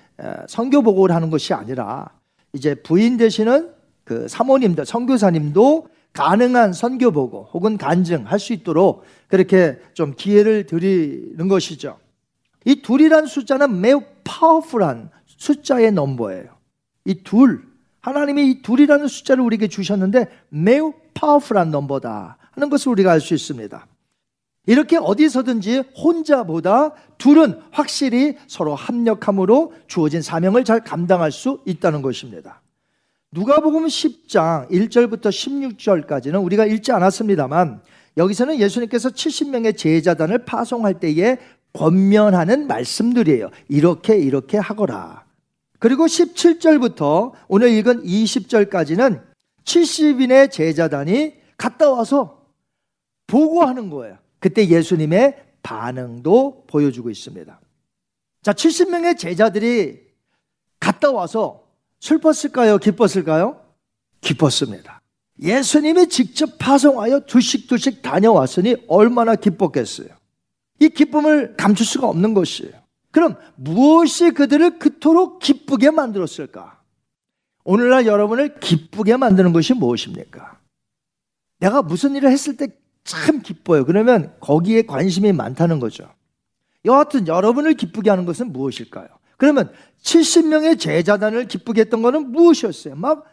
선교 0.47 0.81
보고를 0.81 1.15
하는 1.15 1.29
것이 1.29 1.53
아니라 1.53 2.09
이제 2.53 2.75
부인 2.75 3.17
되시는 3.17 3.71
그 4.03 4.27
사모님들, 4.27 4.85
선교사님도 4.85 5.87
가능한 6.13 6.73
선교 6.73 7.11
보고 7.11 7.49
혹은 7.53 7.77
간증할 7.77 8.39
수 8.39 8.53
있도록 8.53 9.03
그렇게 9.27 9.79
좀 9.93 10.13
기회를 10.15 10.65
드리는 10.67 11.47
것이죠. 11.47 11.97
이 12.65 12.81
둘이란 12.81 13.25
숫자는 13.25 13.81
매우 13.81 14.03
파워풀한 14.23 15.09
숫자의 15.25 15.91
넘버예요. 15.91 16.49
이 17.05 17.23
둘, 17.23 17.63
하나님이 18.01 18.49
이 18.49 18.61
둘이라는 18.61 19.07
숫자를 19.07 19.43
우리에게 19.43 19.67
주셨는데 19.67 20.27
매우 20.49 20.93
파워풀한 21.13 21.71
넘버다 21.71 22.37
하는 22.51 22.69
것을 22.69 22.91
우리가 22.91 23.11
알 23.11 23.19
수 23.19 23.33
있습니다. 23.33 23.87
이렇게 24.65 24.97
어디서든지 24.97 25.83
혼자보다 25.97 26.93
둘은 27.17 27.59
확실히 27.71 28.37
서로 28.47 28.75
합력함으로 28.75 29.73
주어진 29.87 30.21
사명을 30.21 30.63
잘 30.63 30.81
감당할 30.81 31.31
수 31.31 31.61
있다는 31.65 32.01
것입니다. 32.01 32.61
누가복음 33.31 33.87
10장 33.87 34.69
1절부터 34.69 35.29
16절까지는 35.29 36.43
우리가 36.45 36.65
읽지 36.65 36.91
않았습니다만 36.91 37.81
여기서는 38.15 38.59
예수님께서 38.59 39.09
70명의 39.09 39.75
제자단을 39.75 40.45
파송할 40.45 40.99
때에 40.99 41.37
권면하는 41.73 42.67
말씀들이에요. 42.67 43.49
이렇게 43.67 44.17
이렇게 44.17 44.57
하거라. 44.57 45.25
그리고 45.79 46.05
17절부터 46.05 47.31
오늘 47.47 47.69
읽은 47.69 48.03
20절까지는 48.03 49.21
70인의 49.65 50.51
제자단이 50.51 51.33
갔다 51.57 51.89
와서 51.89 52.45
보고하는 53.27 53.89
거예요. 53.89 54.17
그때 54.43 54.67
예수님의 54.67 55.41
반응도 55.63 56.65
보여주고 56.67 57.09
있습니다. 57.09 57.61
자, 58.41 58.51
70명의 58.51 59.17
제자들이 59.17 60.01
갔다 60.81 61.11
와서 61.11 61.63
슬펐을까요? 62.01 62.77
기뻤을까요? 62.77 63.65
기뻤습니다. 64.19 65.01
예수님이 65.41 66.09
직접 66.09 66.57
파송하여 66.59 67.21
두씩 67.21 68.01
다녀왔으니 68.01 68.75
얼마나 68.89 69.35
기뻤겠어요. 69.35 70.09
이 70.81 70.89
기쁨을 70.89 71.55
감출 71.55 71.85
수가 71.85 72.09
없는 72.09 72.33
것이에요. 72.33 72.73
그럼 73.11 73.37
무엇이 73.55 74.31
그들을 74.31 74.77
그토록 74.77 75.39
기쁘게 75.39 75.91
만들었을까? 75.91 76.81
오늘날 77.63 78.07
여러분을 78.07 78.59
기쁘게 78.59 79.15
만드는 79.15 79.53
것이 79.53 79.73
무엇입니까? 79.73 80.59
내가 81.59 81.81
무슨 81.81 82.17
일을 82.17 82.29
했을 82.29 82.57
때 82.57 82.67
참 83.03 83.41
기뻐요. 83.41 83.85
그러면 83.85 84.33
거기에 84.39 84.83
관심이 84.83 85.31
많다는 85.33 85.79
거죠. 85.79 86.09
여하튼 86.85 87.27
여러분을 87.27 87.73
기쁘게 87.73 88.09
하는 88.09 88.25
것은 88.25 88.51
무엇일까요? 88.51 89.07
그러면 89.37 89.71
70명의 90.01 90.79
제자단을 90.79 91.47
기쁘게 91.47 91.81
했던 91.81 92.01
것은 92.01 92.31
무엇이었어요? 92.31 92.95
막 92.95 93.25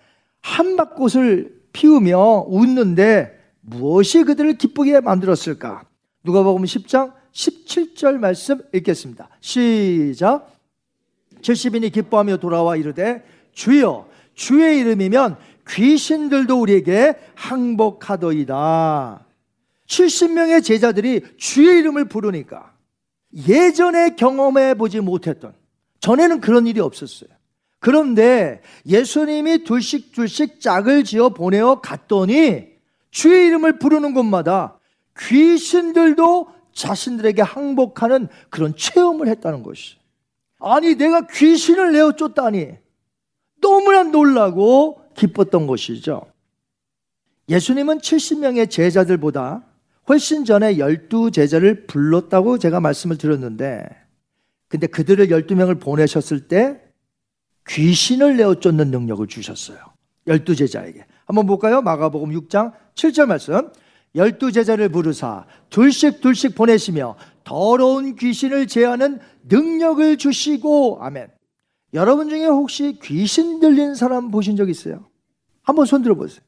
한박꽃을 0.43 1.61
피우며 1.73 2.47
웃는데 2.49 3.39
무엇이 3.61 4.25
그들을 4.25 4.55
기쁘게 4.55 5.01
만들었을까? 5.01 5.85
누가 6.25 6.43
보면 6.43 6.65
10장 6.65 7.13
17절 7.33 8.19
말씀 8.19 8.61
읽겠습니다. 8.73 9.29
시작. 9.41 10.51
70인이 11.43 11.93
기뻐하며 11.93 12.39
돌아와 12.39 12.77
이르되 12.77 13.25
주여 13.53 14.09
주의 14.35 14.81
이름이면 14.81 15.37
귀신들도 15.69 16.61
우리에게 16.61 17.15
항복하더이다. 17.35 19.25
70명의 19.91 20.63
제자들이 20.63 21.23
주의 21.37 21.81
이름을 21.81 22.07
부르니까 22.07 22.73
예전에 23.49 24.15
경험해 24.15 24.75
보지 24.75 25.01
못했던 25.01 25.53
전에는 25.99 26.41
그런 26.41 26.67
일이 26.67 26.81
없었어요. 26.81 27.29
그런데 27.81 28.63
예수님이 28.87 29.65
둘씩 29.65 30.13
둘씩 30.13 30.61
짝을 30.61 31.05
지어 31.05 31.31
보내어 31.31 31.81
갔더니 31.81 32.69
주의 33.11 33.47
이름을 33.49 33.79
부르는 33.79 34.15
곳마다 34.15 34.79
귀신들도 35.19 36.49
자신들에게 36.73 37.43
항복하는 37.43 38.29
그런 38.49 38.77
체험을 38.77 39.29
했다는 39.29 39.63
것이. 39.63 39.97
아니, 40.61 40.95
내가 40.95 41.27
귀신을 41.27 41.93
내어 41.93 42.13
쫓다니 42.13 42.69
너무나 43.61 44.05
놀라고 44.05 45.03
기뻤던 45.15 45.67
것이죠. 45.67 46.27
예수님은 47.49 47.99
70명의 47.99 48.71
제자들보다 48.71 49.65
훨씬 50.11 50.45
전에 50.45 50.79
12 50.79 51.31
제자를 51.31 51.87
불렀다고 51.87 52.59
제가 52.59 52.81
말씀을 52.81 53.17
드렸는데, 53.17 53.89
근데 54.67 54.89
그들을 54.89 55.29
12명을 55.29 55.81
보내셨을 55.81 56.49
때 56.49 56.81
귀신을 57.69 58.37
내어 58.37 58.57
쫓는 58.57 58.91
능력을 58.91 59.25
주셨어요. 59.29 59.79
12 60.27 60.57
제자에게. 60.57 61.07
한번 61.27 61.47
볼까요? 61.47 61.81
마가복음 61.81 62.31
6장 62.33 62.73
7절 62.97 63.27
말씀. 63.27 63.71
열두 64.17 64.51
제자를 64.51 64.89
부르사 64.89 65.47
둘씩 65.69 66.21
둘씩 66.21 66.57
보내시며 66.57 67.15
더러운 67.45 68.17
귀신을 68.17 68.67
제하는 68.67 69.21
능력을 69.45 70.17
주시고 70.17 70.99
아멘. 71.01 71.29
여러분 71.95 72.29
중에 72.29 72.47
혹시 72.47 72.99
귀신 73.05 73.61
들린 73.61 73.95
사람 73.95 74.33
보신 74.33 74.57
적 74.57 74.69
있어요? 74.69 75.07
한번 75.63 75.87
손 75.87 76.03
들어 76.03 76.17
보세요. 76.17 76.41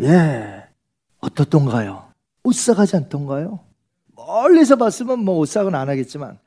예. 0.00 0.64
어떻던가요? 1.20 2.11
오싹하지 2.44 2.96
않던가요? 2.96 3.60
멀리서 4.14 4.76
봤으면 4.76 5.24
뭐 5.24 5.38
오싹은 5.38 5.74
안 5.74 5.88
하겠지만 5.88 6.38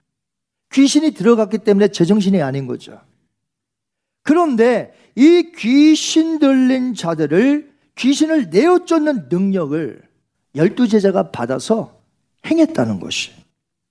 귀신이 0.71 1.11
들어갔기 1.11 1.59
때문에 1.59 1.89
제정신이 1.89 2.41
아닌 2.41 2.67
거죠. 2.67 2.99
그런데 4.23 4.93
이 5.15 5.51
귀신 5.55 6.39
들린 6.39 6.93
자들을 6.93 7.73
귀신을 7.95 8.49
내어 8.49 8.85
쫓는 8.85 9.27
능력을 9.29 10.01
열두 10.55 10.87
제자가 10.87 11.31
받아서 11.31 12.01
행했다는 12.45 12.99
것이. 12.99 13.31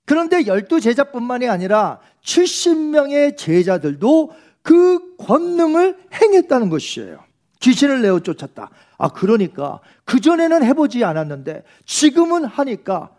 그런데 0.07 0.47
열두 0.47 0.81
제자뿐만이 0.81 1.49
아니라 1.49 2.01
70명의 2.23 3.37
제자들도 3.37 4.33
그 4.63 5.17
권능을 5.17 5.97
행했다는 6.13 6.69
것이에요. 6.69 7.23
귀신을 7.61 8.03
내어 8.03 8.21
쫓았다. 8.21 8.71
아, 9.05 9.09
그러니까 9.11 9.81
그전에는 10.07 10.65
해보지 10.65 11.05
않았는데 11.05 11.63
지금은 11.85 12.47
하니까 12.47 13.11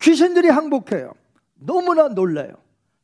귀신들이 0.00 0.48
항복해요. 0.48 1.12
너무나 1.56 2.08
놀래요. 2.08 2.54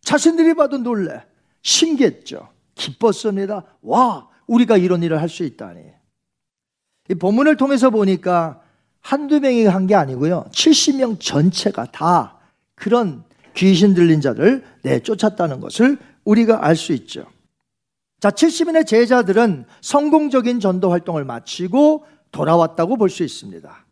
자신들이 0.00 0.55
봐도 0.55 0.79
놀래. 0.79 1.22
신기했죠. 1.61 2.48
기뻤습니다. 2.74 3.64
와, 3.83 4.29
우리가 4.46 4.79
이런 4.79 5.02
일을 5.02 5.20
할 5.20 5.29
수 5.29 5.44
있다니. 5.44 5.81
이 7.11 7.14
본문을 7.14 7.57
통해서 7.59 7.90
보니까 7.90 8.62
한두 9.02 9.38
명이 9.40 9.66
한 9.66 9.87
게 9.87 9.94
아니고요. 9.94 10.46
70명 10.52 11.20
전체가 11.20 11.85
다 11.92 12.38
그런 12.74 13.24
귀신 13.55 13.92
들린 13.92 14.22
자를 14.22 14.64
내쫓았다는 14.85 15.61
것을 15.61 15.98
우리가 16.24 16.64
알 16.64 16.76
수 16.76 16.94
있죠. 16.94 17.26
자, 18.20 18.31
70인의 18.31 18.87
제자들은 18.87 19.64
성공적인 19.83 20.61
전도 20.61 20.90
활동을 20.90 21.24
마치고 21.24 22.05
돌아왔다고 22.33 22.96
볼 22.96 23.09
수 23.11 23.22
있습니다. 23.22 23.85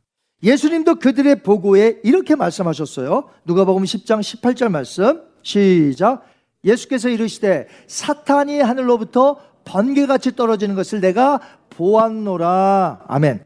예수님도 0.42 0.96
그들의 0.96 1.42
보고에 1.42 2.00
이렇게 2.04 2.34
말씀하셨어요. 2.34 3.30
누가복음 3.46 3.84
10장 3.84 4.20
18절 4.20 4.68
말씀. 4.70 5.22
시작. 5.42 6.24
예수께서 6.64 7.08
이르시되 7.08 7.68
사탄이 7.86 8.60
하늘로부터 8.60 9.38
번개같이 9.64 10.36
떨어지는 10.36 10.74
것을 10.74 11.00
내가 11.00 11.40
보았노라. 11.70 13.04
아멘. 13.06 13.44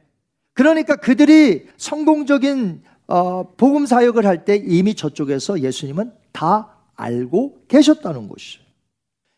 그러니까 0.54 0.96
그들이 0.96 1.66
성공적인 1.76 2.82
어, 3.06 3.54
복음 3.56 3.86
사역을 3.86 4.26
할 4.26 4.44
때 4.44 4.56
이미 4.56 4.94
저쪽에서 4.94 5.60
예수님은 5.60 6.12
다 6.32 6.76
알고 6.96 7.62
계셨다는 7.68 8.28
것이에요. 8.28 8.67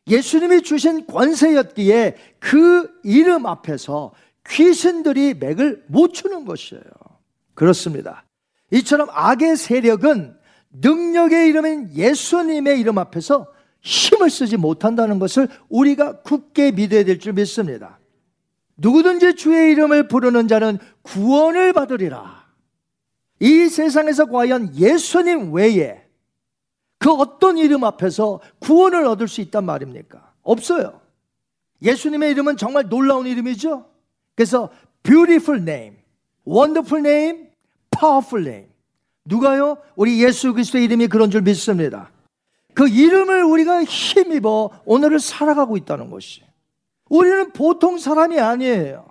예수님이 0.07 0.63
주신 0.63 1.07
권세였기에 1.07 2.17
그 2.39 2.91
이름 3.05 3.47
앞에서 3.47 4.13
귀신들이 4.49 5.35
맥을 5.35 5.85
못 5.89 6.13
추는 6.13 6.45
것이에요. 6.45 6.83
그렇습니다. 7.55 8.25
이처럼 8.71 9.09
악의 9.11 9.57
세력은 9.57 10.37
능력의 10.73 11.49
이름인 11.49 11.91
예수님의 11.95 12.81
이름 12.81 12.99
앞에서 12.99 13.47
힘을 13.83 14.31
쓰지 14.31 14.57
못한다는 14.57 15.19
것을 15.19 15.49
우리가 15.69 16.23
굳게 16.23 16.73
믿어야 16.73 17.05
될 17.05 17.19
줄 17.19 17.33
믿습니다. 17.33 17.99
누구든지 18.77 19.35
주의 19.35 19.73
이름을 19.73 20.09
부르는 20.09 20.49
자는 20.49 20.79
구원을 21.03 21.73
받으리라. 21.73 22.47
이 23.41 23.69
세상에서 23.69 24.27
과연 24.27 24.77
예수님 24.77 25.53
외에 25.53 26.03
그 27.01 27.11
어떤 27.11 27.57
이름 27.57 27.83
앞에서 27.83 28.41
구원을 28.59 29.07
얻을 29.07 29.27
수 29.27 29.41
있단 29.41 29.65
말입니까? 29.65 30.33
없어요. 30.43 31.01
예수님의 31.83 32.31
이름은 32.33 32.59
정말 32.59 32.91
놀라운 32.91 33.27
이름이죠. 33.27 33.87
그래서 34.37 34.69
beautiful 35.03 35.63
name, 35.63 35.97
wonderful 36.47 37.05
name, 37.05 37.49
powerful 37.91 38.47
name. 38.47 38.71
누가요? 39.25 39.79
우리 39.97 40.23
예수 40.23 40.53
그리스도의 40.53 40.85
이름이 40.85 41.09
그런 41.09 41.31
줄 41.31 41.41
믿습니다. 41.41 42.11
그 42.75 42.87
이름을 42.87 43.45
우리가 43.45 43.83
힘입어 43.85 44.83
오늘을 44.85 45.21
살아가고 45.21 45.79
있다는 45.79 46.11
것이. 46.11 46.43
우리는 47.09 47.51
보통 47.53 47.97
사람이 47.97 48.39
아니에요. 48.39 49.07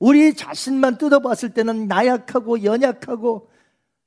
우리 0.00 0.34
자신만 0.34 0.98
뜯어봤을 0.98 1.54
때는 1.54 1.86
나약하고 1.86 2.64
연약하고 2.64 3.48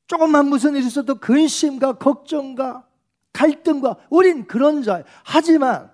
조금만 0.07 0.49
무슨 0.49 0.75
일이 0.75 0.85
있어도 0.85 1.15
근심과 1.15 1.93
걱정과 1.93 2.84
갈등과 3.35 3.97
우린 4.09 4.47
그런 4.47 4.81
자. 4.81 5.03
하지만 5.23 5.91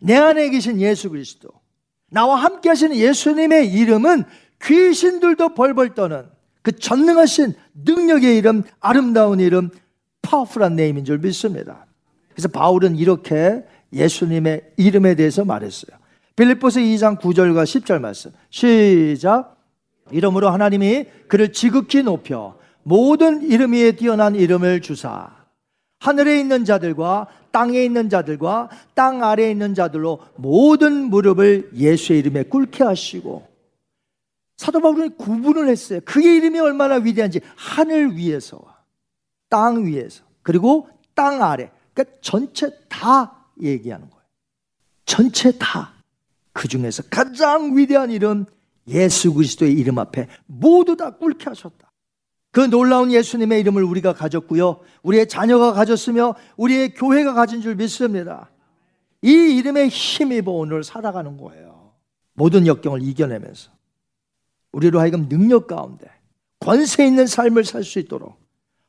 내 0.00 0.16
안에 0.16 0.48
계신 0.50 0.80
예수 0.80 1.10
그리스도, 1.10 1.48
나와 2.08 2.36
함께 2.36 2.68
하시는 2.68 2.94
예수님의 2.94 3.72
이름은 3.72 4.24
귀신들도 4.62 5.54
벌벌 5.54 5.94
떠는 5.94 6.26
그 6.62 6.72
전능하신 6.72 7.54
능력의 7.84 8.36
이름, 8.36 8.62
아름다운 8.80 9.40
이름, 9.40 9.70
파워풀한 10.22 10.76
네임인 10.76 11.04
줄 11.04 11.18
믿습니다. 11.18 11.86
그래서 12.30 12.48
바울은 12.48 12.96
이렇게 12.96 13.64
예수님의 13.92 14.72
이름에 14.76 15.16
대해서 15.16 15.44
말했어요. 15.44 15.98
빌립보서 16.36 16.80
2장 16.80 17.20
9절과 17.20 17.64
10절 17.64 18.00
말씀. 18.00 18.30
시작. 18.50 19.56
이름으로 20.12 20.48
하나님이 20.50 21.06
그를 21.28 21.52
지극히 21.52 22.02
높여 22.02 22.56
모든 22.84 23.42
이름 23.42 23.72
위에 23.72 23.92
뛰어난 23.92 24.34
이름을 24.36 24.80
주사 24.80 25.41
하늘에 26.02 26.40
있는 26.40 26.64
자들과 26.64 27.28
땅에 27.52 27.84
있는 27.84 28.08
자들과 28.08 28.70
땅 28.92 29.22
아래에 29.22 29.52
있는 29.52 29.72
자들로 29.72 30.18
모든 30.34 31.10
무릎을 31.10 31.70
예수의 31.76 32.18
이름에 32.18 32.42
꿇게 32.42 32.82
하시고 32.82 33.46
사도 34.56 34.80
바울은 34.80 35.16
구분을 35.16 35.68
했어요. 35.68 36.00
그의 36.04 36.38
이름이 36.38 36.58
얼마나 36.58 36.96
위대한지 36.96 37.40
하늘 37.54 38.16
위에서와 38.16 38.82
땅 39.48 39.86
위에서 39.86 40.24
그리고 40.42 40.88
땅 41.14 41.40
아래 41.40 41.70
그러니까 41.94 42.16
전체 42.20 42.68
다 42.88 43.46
얘기하는 43.62 44.10
거예요. 44.10 44.24
전체 45.06 45.56
다. 45.56 45.92
그 46.52 46.66
중에서 46.66 47.04
가장 47.10 47.76
위대한 47.76 48.10
이름 48.10 48.46
예수 48.88 49.32
그리스도의 49.32 49.72
이름 49.72 50.00
앞에 50.00 50.26
모두 50.46 50.96
다 50.96 51.10
꿇게 51.10 51.44
하셨다. 51.44 51.81
그 52.52 52.60
놀라운 52.60 53.10
예수님의 53.10 53.60
이름을 53.60 53.82
우리가 53.82 54.12
가졌고요. 54.12 54.80
우리의 55.02 55.26
자녀가 55.26 55.72
가졌으며 55.72 56.34
우리의 56.56 56.94
교회가 56.94 57.32
가진 57.32 57.62
줄 57.62 57.74
믿습니다. 57.74 58.50
이 59.22 59.30
이름에 59.30 59.88
힘입어 59.88 60.52
오늘 60.52 60.84
살아가는 60.84 61.36
거예요. 61.38 61.92
모든 62.34 62.66
역경을 62.66 63.02
이겨내면서. 63.02 63.70
우리로 64.72 65.00
하여금 65.00 65.28
능력 65.28 65.66
가운데 65.66 66.06
권세 66.60 67.06
있는 67.06 67.26
삶을 67.26 67.64
살 67.64 67.84
수 67.84 67.98
있도록 67.98 68.40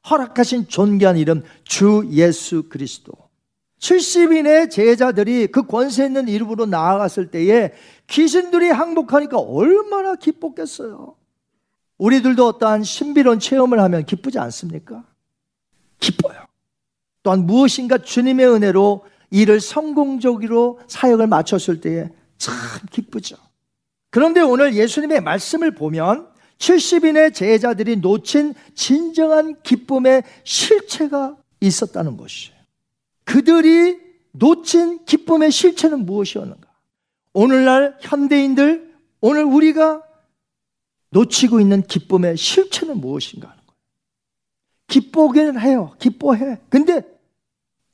허락하신 0.10 0.68
존귀한 0.68 1.18
이름 1.18 1.44
주 1.64 2.08
예수 2.12 2.68
그리스도. 2.70 3.14
70인의 3.80 4.72
제자들이 4.72 5.48
그 5.48 5.66
권세 5.66 6.06
있는 6.06 6.28
이름으로 6.28 6.66
나아갔을 6.66 7.32
때에 7.32 7.74
귀신들이 8.08 8.70
항복하니까 8.70 9.40
얼마나 9.40 10.16
기뻤겠어요. 10.16 11.16
우리들도 11.98 12.46
어떠한 12.48 12.84
신비로운 12.84 13.40
체험을 13.40 13.80
하면 13.80 14.06
기쁘지 14.06 14.40
않습니까? 14.40 15.04
기뻐요. 16.00 16.46
또한 17.22 17.46
무엇인가 17.46 17.98
주님의 17.98 18.48
은혜로 18.48 19.06
일을 19.32 19.62
성공적으로 19.62 20.80
사역을 20.88 21.28
마쳤을 21.28 21.82
때에 21.82 22.10
참 22.38 22.54
기쁘죠. 22.92 23.38
그런데 24.10 24.42
오늘 24.42 24.76
예수님의 24.76 25.22
말씀을 25.22 25.74
보면 25.74 26.28
70인의 26.60 27.34
제자들이 27.34 27.98
놓친 27.98 28.54
진정한 28.76 29.62
기쁨의 29.64 30.24
실체가 30.44 31.36
있었다는 31.62 32.18
것이에요. 32.18 32.56
그들이 33.24 33.98
놓친 34.32 35.06
기쁨의 35.06 35.52
실체는 35.52 36.06
무엇이었는가? 36.06 36.68
오늘날 37.34 37.98
현대인들, 38.02 38.94
오늘 39.22 39.44
우리가 39.44 40.04
놓치고 41.14 41.62
있는 41.62 41.84
기쁨의 41.84 42.36
실체는 42.36 43.00
무엇인가 43.00 43.48
하는 43.48 43.62
거예요. 43.66 43.78
기뻐하기는 44.88 45.60
해요. 45.62 45.96
기뻐해. 46.00 46.60
근데 46.70 47.02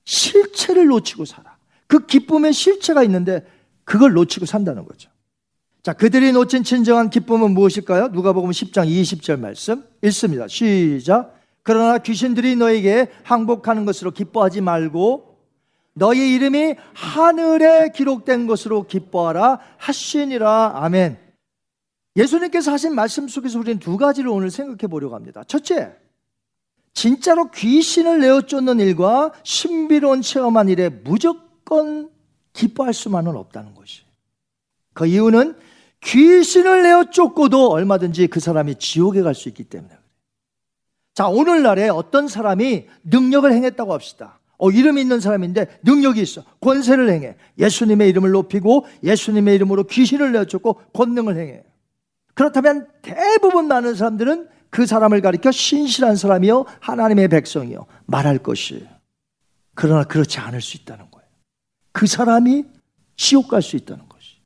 실체를 0.05 0.88
놓치고 0.88 1.25
살아. 1.25 1.58
그 1.88 2.05
기쁨의 2.05 2.53
실체가 2.53 3.03
있는데 3.03 3.45
그걸 3.84 4.13
놓치고 4.13 4.45
산다는 4.45 4.86
거죠. 4.86 5.10
자, 5.84 5.93
그들이 5.93 6.32
놓친 6.32 6.63
진정한 6.63 7.10
기쁨은 7.10 7.51
무엇일까요? 7.51 8.10
누가복음 8.10 8.51
10장 8.51 8.88
20절 8.88 9.39
말씀 9.39 9.84
읽습니다. 10.03 10.47
시작. 10.47 11.36
그러나 11.63 11.97
귀신들이 11.97 12.55
너에게 12.55 13.10
항복하는 13.23 13.86
것으로 13.86 14.12
기뻐하지 14.12 14.62
말고 14.62 15.38
너의 15.93 16.34
이름이 16.36 16.75
하늘에 16.93 17.91
기록된 17.93 18.47
것으로 18.47 18.88
기뻐하라 18.88 19.60
하시니라. 19.77 20.73
아멘. 20.75 21.28
예수님께서 22.19 22.71
하신 22.71 22.93
말씀 22.95 23.27
속에서 23.27 23.60
우리는 23.60 23.79
두 23.79 23.97
가지를 23.97 24.29
오늘 24.29 24.51
생각해 24.51 24.89
보려고 24.89 25.15
합니다. 25.15 25.43
첫째, 25.47 25.95
진짜로 26.93 27.49
귀신을 27.49 28.19
내어 28.19 28.41
쫓는 28.41 28.79
일과 28.79 29.32
신비로운 29.43 30.21
체험한 30.21 30.67
일에 30.67 30.89
무조건 30.89 32.10
기뻐할 32.51 32.93
수만은 32.93 33.36
없다는 33.38 33.73
것이. 33.73 34.03
그 34.93 35.05
이유는 35.05 35.55
귀신을 36.01 36.84
내어 36.84 37.10
쫓고도 37.10 37.69
얼마든지 37.69 38.27
그 38.27 38.39
사람이 38.39 38.75
지옥에 38.75 39.21
갈 39.21 39.34
수 39.34 39.47
있기 39.49 39.63
때문에. 39.63 39.93
자, 41.13 41.27
오늘날에 41.27 41.89
어떤 41.89 42.27
사람이 42.27 42.88
능력을 43.03 43.51
행했다고 43.51 43.93
합시다. 43.93 44.39
어, 44.58 44.71
이름이 44.71 44.99
있는 44.99 45.21
사람인데 45.21 45.79
능력이 45.84 46.21
있어. 46.21 46.43
권세를 46.60 47.10
행해. 47.10 47.36
예수님의 47.58 48.10
이름을 48.10 48.32
높이고 48.32 48.86
예수님의 49.03 49.55
이름으로 49.55 49.84
귀신을 49.86 50.34
내어 50.34 50.45
쫓고 50.45 50.82
권능을 50.93 51.38
행해. 51.38 51.63
그렇다면 52.39 52.88
대부분 53.02 53.67
많은 53.67 53.95
사람들은 53.95 54.47
그 54.69 54.86
사람을 54.86 55.19
가리켜 55.19 55.52
신실한 55.52 56.15
사람이요 56.15 56.63
하나님의 56.80 57.28
백성이요 57.28 57.86
말할 58.06 58.38
것이에요. 58.38 58.88
그러나 59.75 60.06
그렇지 60.06 60.39
않을 60.39 60.62
수 60.62 60.78
있다는 60.78 61.12
거예요. 61.12 61.28
그 61.91 62.08
사람이 62.08 62.63
지옥 63.17 63.49
갈 63.49 63.62
수 63.62 63.75
있다는 63.75 64.08
것이. 64.08 64.38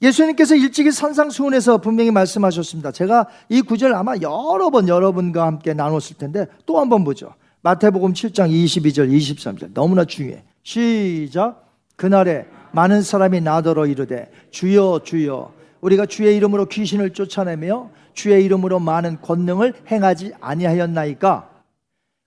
예수님께서 0.00 0.54
일찍이 0.54 0.90
산상수훈에서 0.90 1.76
분명히 1.76 2.10
말씀하셨습니다. 2.10 2.90
제가 2.92 3.26
이 3.50 3.60
구절 3.60 3.92
아마 3.94 4.14
여러 4.22 4.70
번 4.70 4.88
여러분과 4.88 5.44
함께 5.44 5.74
나눴을 5.74 6.16
텐데 6.16 6.46
또 6.64 6.78
한 6.78 6.88
번 6.88 7.04
보죠. 7.04 7.34
마태복음 7.60 8.14
7장 8.14 8.48
22절 8.50 9.10
23절 9.14 9.74
너무나 9.74 10.06
중요해. 10.06 10.42
시작. 10.62 11.66
그날에 11.96 12.46
많은 12.72 13.02
사람이 13.02 13.42
나더러 13.42 13.84
이르되 13.84 14.30
주여 14.50 15.00
주여 15.04 15.52
우리가 15.80 16.06
주의 16.06 16.36
이름으로 16.36 16.66
귀신을 16.66 17.12
쫓아내며 17.12 17.90
주의 18.14 18.44
이름으로 18.44 18.78
많은 18.80 19.20
권능을 19.20 19.74
행하지 19.90 20.32
아니하였나이까 20.40 21.50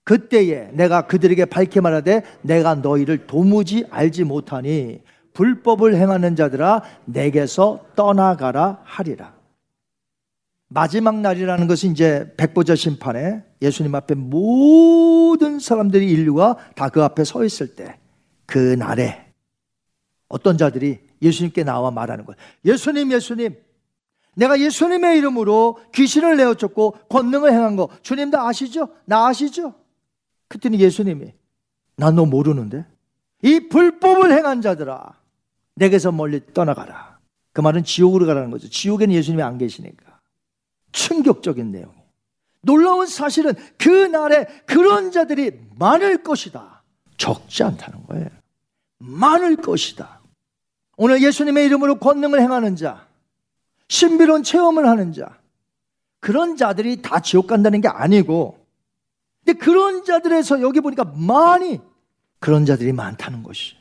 그때에 0.04 0.70
내가 0.74 1.08
그들에게 1.08 1.46
밝히 1.46 1.82
말하되 1.82 2.24
내가 2.42 2.76
너희를 2.76 3.28
도무지 3.28 3.86
알지 3.90 4.24
못하니 4.24 5.02
불법을 5.34 5.96
행하는 5.96 6.36
자들아 6.36 6.84
내게서 7.06 7.86
떠나가라 7.96 8.80
하리라. 8.84 9.34
마지막 10.68 11.20
날이라는 11.20 11.68
것은 11.68 11.92
이제 11.92 12.34
백보자 12.38 12.76
심판에 12.76 13.44
예수님 13.62 13.94
앞에 13.96 14.16
모든 14.16 15.60
사람들이 15.60 16.10
인류가 16.10 16.58
다 16.76 16.90
그 16.90 17.04
앞에 17.04 17.24
서 17.24 17.44
있을 17.44 17.76
때 17.76 17.96
그 18.50 18.58
날에 18.58 19.28
어떤 20.28 20.58
자들이 20.58 21.00
예수님께 21.22 21.64
나와 21.64 21.92
말하는 21.92 22.26
거예요. 22.26 22.38
예수님, 22.66 23.12
예수님, 23.12 23.56
내가 24.36 24.60
예수님의 24.60 25.18
이름으로 25.18 25.80
귀신을 25.94 26.38
내어 26.38 26.54
쫓고 26.54 26.92
권능을 27.10 27.52
행한 27.52 27.76
거 27.76 27.90
주님 28.02 28.32
다 28.32 28.48
아시죠? 28.48 28.90
나 29.06 29.28
아시죠? 29.28 29.74
그랬더니 30.48 30.80
예수님이 30.80 31.34
나 31.98 32.12
너 32.12 32.26
모르는데 32.26 32.86
이 33.42 33.68
불법을 33.68 34.32
행한 34.32 34.62
자들아 34.62 35.14
내게서 35.76 36.12
멀리 36.12 36.42
떠나가라. 36.54 37.20
그 37.52 37.62
말은 37.62 37.84
지옥으로 37.84 38.26
가라는 38.26 38.52
거죠. 38.52 38.70
지옥에는 38.70 39.14
예수님이 39.14 39.44
안 39.44 39.58
계시니까. 39.58 40.20
충격적인 40.92 41.72
내용이에요. 41.72 42.00
놀라운 42.62 43.06
사실은 43.08 43.54
그 43.78 43.90
날에 43.90 44.46
그런 44.66 45.12
자들이 45.12 45.60
많을 45.78 46.24
것이다. 46.24 46.84
적지 47.18 47.64
않다는 47.64 48.06
거예요. 48.08 48.28
많을 48.98 49.58
것이다. 49.58 50.19
오늘 51.02 51.24
예수님의 51.24 51.66
이름으로 51.66 51.96
권능을 51.96 52.42
행하는 52.42 52.76
자, 52.76 53.08
신비로운 53.88 54.44
체험을 54.44 54.86
하는 54.86 55.14
자, 55.14 55.40
그런 56.20 56.58
자들이 56.58 57.02
다 57.02 57.22
지옥 57.22 57.48
간다는 57.48 57.80
게 57.80 57.88
아니고, 57.88 58.60
근데 59.46 59.58
그런 59.58 60.04
자들에서 60.04 60.62
여기 60.62 60.82
보니까 60.82 61.06
많이 61.06 61.80
그런 62.40 62.66
자들이 62.66 62.92
많다는 62.92 63.44
것이. 63.44 63.78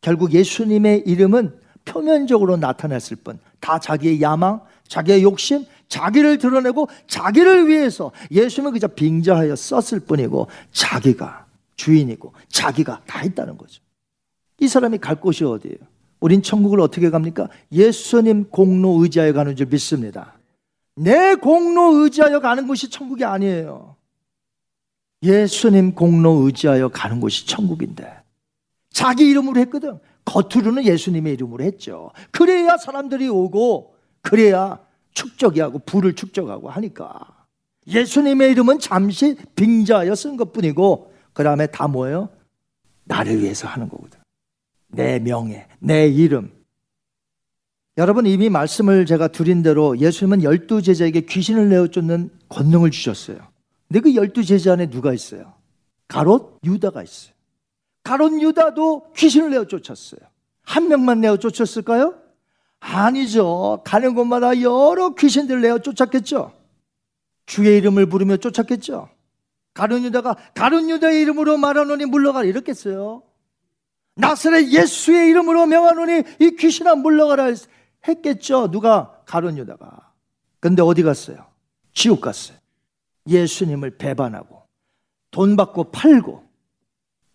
결국 0.00 0.32
예수님의 0.32 1.04
이름은 1.06 1.56
표면적으로 1.84 2.56
나타났을 2.56 3.16
뿐, 3.18 3.38
다 3.60 3.78
자기의 3.78 4.20
야망, 4.20 4.60
자기의 4.88 5.22
욕심, 5.22 5.64
자기를 5.86 6.38
드러내고 6.38 6.88
자기를 7.06 7.68
위해서 7.68 8.10
예수님은 8.32 8.72
그저 8.72 8.88
빙자하여 8.88 9.54
썼을 9.54 10.00
뿐이고 10.00 10.48
자기가 10.72 11.46
주인이고 11.76 12.32
자기가 12.48 13.02
다 13.06 13.22
있다는 13.22 13.56
거죠. 13.56 13.80
이 14.58 14.66
사람이 14.66 14.98
갈 14.98 15.14
곳이 15.20 15.44
어디예요? 15.44 15.93
우린 16.24 16.40
천국을 16.40 16.80
어떻게 16.80 17.10
갑니까? 17.10 17.48
예수님 17.70 18.44
공로 18.48 19.02
의지하여 19.02 19.34
가는 19.34 19.54
줄 19.56 19.66
믿습니다. 19.66 20.32
내 20.96 21.34
공로 21.34 21.96
의지하여 21.96 22.40
가는 22.40 22.66
곳이 22.66 22.88
천국이 22.88 23.26
아니에요. 23.26 23.94
예수님 25.22 25.94
공로 25.94 26.46
의지하여 26.46 26.88
가는 26.88 27.20
곳이 27.20 27.46
천국인데 27.46 28.10
자기 28.88 29.28
이름으로 29.28 29.60
했거든. 29.60 29.98
겉으로는 30.24 30.86
예수님의 30.86 31.34
이름으로 31.34 31.62
했죠. 31.62 32.10
그래야 32.30 32.78
사람들이 32.78 33.28
오고 33.28 33.94
그래야 34.22 34.78
축적이 35.12 35.60
하고 35.60 35.78
부를 35.78 36.14
축적하고 36.14 36.70
하니까 36.70 37.20
예수님의 37.86 38.50
이름은 38.52 38.78
잠시 38.78 39.36
빙자하여 39.56 40.14
쓴 40.14 40.38
것 40.38 40.54
뿐이고 40.54 41.12
그 41.34 41.44
다음에 41.44 41.66
다 41.66 41.86
뭐예요? 41.86 42.30
나를 43.04 43.42
위해서 43.42 43.68
하는 43.68 43.90
거거든. 43.90 44.23
내 44.94 45.18
명예, 45.18 45.66
내 45.78 46.06
이름. 46.06 46.52
여러분 47.96 48.26
이미 48.26 48.48
말씀을 48.48 49.06
제가 49.06 49.28
드린 49.28 49.62
대로 49.62 49.98
예수님은 49.98 50.42
열두 50.42 50.82
제자에게 50.82 51.22
귀신을 51.22 51.68
내어 51.68 51.86
쫓는 51.88 52.30
권능을 52.48 52.90
주셨어요. 52.90 53.38
근데 53.88 54.00
그 54.00 54.14
열두 54.14 54.44
제자 54.44 54.72
안에 54.72 54.90
누가 54.90 55.12
있어요? 55.12 55.54
가롯 56.08 56.58
유다가 56.64 57.02
있어요. 57.02 57.34
가롯 58.02 58.40
유다도 58.40 59.12
귀신을 59.16 59.50
내어 59.50 59.66
쫓았어요. 59.66 60.20
한 60.62 60.88
명만 60.88 61.20
내어 61.20 61.36
쫓았을까요? 61.36 62.14
아니죠. 62.80 63.82
가는 63.84 64.14
곳마다 64.14 64.60
여러 64.60 65.14
귀신들 65.14 65.60
내어 65.60 65.78
쫓았겠죠. 65.78 66.52
주의 67.46 67.78
이름을 67.78 68.06
부르며 68.06 68.36
쫓았겠죠. 68.36 69.08
가룟 69.72 70.04
유다가 70.04 70.36
가룟 70.54 70.90
유다의 70.90 71.20
이름으로 71.22 71.56
말하노니 71.56 72.06
물러가라 72.06 72.46
이렇겠어요. 72.46 73.22
나사렛 74.16 74.70
예수의 74.70 75.28
이름으로 75.30 75.66
명하노니 75.66 76.22
이 76.38 76.50
귀신아 76.56 76.94
물러가라 76.96 77.52
했겠죠. 78.06 78.70
누가 78.70 79.20
가룟 79.26 79.58
유다가. 79.58 80.12
근데 80.60 80.82
어디 80.82 81.02
갔어요? 81.02 81.46
지옥 81.92 82.20
갔어요. 82.20 82.56
예수님을 83.28 83.96
배반하고 83.96 84.62
돈 85.30 85.56
받고 85.56 85.90
팔고 85.90 86.44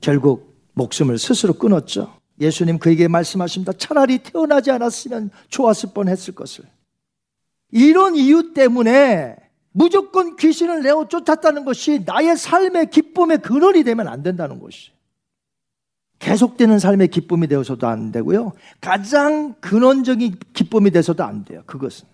결국 0.01 0.57
목숨을 0.73 1.17
스스로 1.17 1.53
끊었죠. 1.53 2.13
예수님 2.39 2.79
그에게 2.79 3.07
말씀하십니다. 3.07 3.73
차라리 3.73 4.19
태어나지 4.19 4.71
않았으면 4.71 5.31
좋았을 5.49 5.89
뻔 5.93 6.07
했을 6.07 6.33
것을. 6.33 6.63
이런 7.71 8.15
이유 8.15 8.53
때문에 8.53 9.35
무조건 9.71 10.35
귀신을 10.37 10.81
내어 10.81 11.07
쫓았다는 11.07 11.65
것이 11.65 12.03
나의 12.05 12.37
삶의 12.37 12.89
기쁨의 12.89 13.39
근원이 13.39 13.83
되면 13.83 14.07
안 14.07 14.23
된다는 14.23 14.59
것이. 14.59 14.91
계속되는 16.19 16.79
삶의 16.79 17.07
기쁨이 17.07 17.47
되어서도 17.47 17.87
안 17.87 18.11
되고요. 18.11 18.51
가장 18.81 19.53
근원적인 19.61 20.37
기쁨이 20.53 20.91
돼서도 20.91 21.23
안 21.23 21.45
돼요. 21.45 21.63
그것은. 21.65 22.07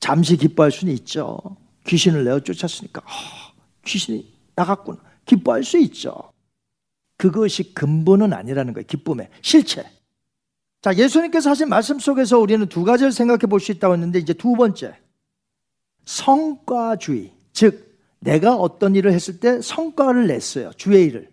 잠시 0.00 0.36
기뻐할 0.36 0.72
수는 0.72 0.92
있죠. 0.94 1.38
귀신을 1.86 2.24
내어 2.24 2.40
쫓았으니까. 2.40 3.02
아, 3.04 3.52
귀신이 3.84 4.32
나갔구나. 4.56 4.98
기뻐할 5.26 5.62
수 5.62 5.78
있죠. 5.78 6.14
그것이 7.18 7.74
근본은 7.74 8.32
아니라는 8.32 8.72
거예요. 8.72 8.86
기쁨의 8.86 9.28
실체. 9.42 9.84
자, 10.80 10.94
예수님께서 10.94 11.50
하신 11.50 11.68
말씀 11.68 11.98
속에서 11.98 12.38
우리는 12.38 12.66
두 12.66 12.84
가지를 12.84 13.12
생각해 13.12 13.40
볼 13.40 13.60
수 13.60 13.72
있다고 13.72 13.92
했는데 13.92 14.18
이제 14.18 14.32
두 14.32 14.54
번째. 14.54 14.96
성과주의. 16.06 17.32
즉, 17.52 17.98
내가 18.20 18.56
어떤 18.56 18.94
일을 18.96 19.12
했을 19.12 19.38
때 19.38 19.60
성과를 19.60 20.26
냈어요. 20.26 20.70
주의 20.76 21.04
일을. 21.04 21.29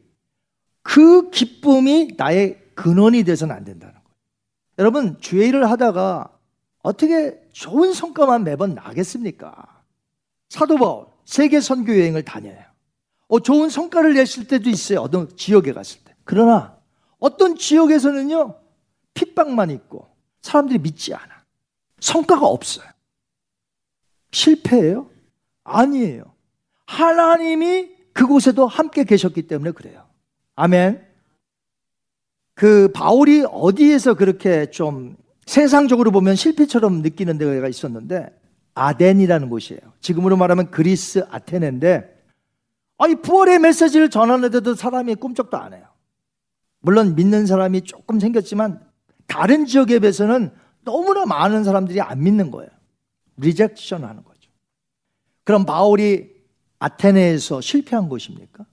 그 0.88 1.30
기쁨이 1.32 2.14
나의 2.16 2.58
근원이 2.74 3.26
돼서는 3.26 3.54
안 3.54 3.66
된다는 3.66 3.94
거예요. 3.94 4.08
여러분, 4.80 5.20
주의 5.20 5.50
일을 5.50 5.70
하다가 5.70 6.32
어떻게 6.82 7.38
좋은 7.52 7.92
성과만 7.92 8.46
매번 8.46 8.74
나겠습니까? 8.74 9.84
사도 10.48 10.78
바울, 10.78 11.08
세계 11.26 11.60
선교 11.60 11.92
여행을 11.92 12.24
다녀요. 12.24 12.64
어, 13.28 13.42
좋은 13.42 13.70
성과를 13.70 14.14
냈을 14.14 14.48
때도 14.48 14.70
있어요. 14.70 15.02
어떤 15.02 15.36
지역에 15.36 15.74
갔을 15.74 16.00
때. 16.06 16.16
그러나 16.24 16.78
어떤 17.20 17.58
지역에서는요, 17.58 18.56
핍박만 19.14 19.72
있고 19.72 20.08
사람들이 20.42 20.80
믿지 20.80 21.14
않아. 21.14 21.44
성과가 22.00 22.48
없어요. 22.48 22.88
실패예요? 24.32 25.10
아니에요. 25.66 26.34
하나님이 26.86 27.90
그곳에도 28.14 28.68
함께 28.68 29.04
계셨기 29.04 29.48
때문에 29.48 29.72
그래요. 29.72 30.07
아멘. 30.58 31.06
그 32.56 32.92
바울이 32.92 33.46
어디에서 33.50 34.16
그렇게 34.16 34.70
좀 34.72 35.16
세상적으로 35.46 36.12
보면 36.12 36.36
실패처럼 36.36 37.02
느끼는 37.04 37.38
데가 37.38 37.68
있었는데 37.68 38.28
아덴이라는 38.74 39.50
곳이에요. 39.50 39.80
지금으로 40.02 40.36
말하면 40.36 40.72
그리스 40.72 41.26
아테네인데 41.30 42.16
아니 42.98 43.16
부활의 43.16 43.60
메시지를 43.60 44.10
전하는데도 44.10 44.74
사람이 44.74 45.16
꿈쩍도 45.16 45.58
안 45.58 45.74
해요. 45.74 45.86
물론 46.80 47.14
믿는 47.16 47.46
사람이 47.46 47.82
조금 47.82 48.20
생겼지만 48.20 48.82
다른 49.28 49.66
지역에 49.66 50.00
비해서는 50.00 50.52
너무나 50.84 51.26
많은 51.26 51.64
사람들이 51.64 52.02
안 52.02 52.24
믿는 52.24 52.50
거예요. 52.50 52.72
리젝션 53.38 54.04
하는 54.04 54.24
거죠. 54.24 54.50
그럼 55.44 55.66
바울이 55.66 56.36
아테네에서 56.80 57.62
실패한 57.62 58.10
것입니까? 58.10 58.66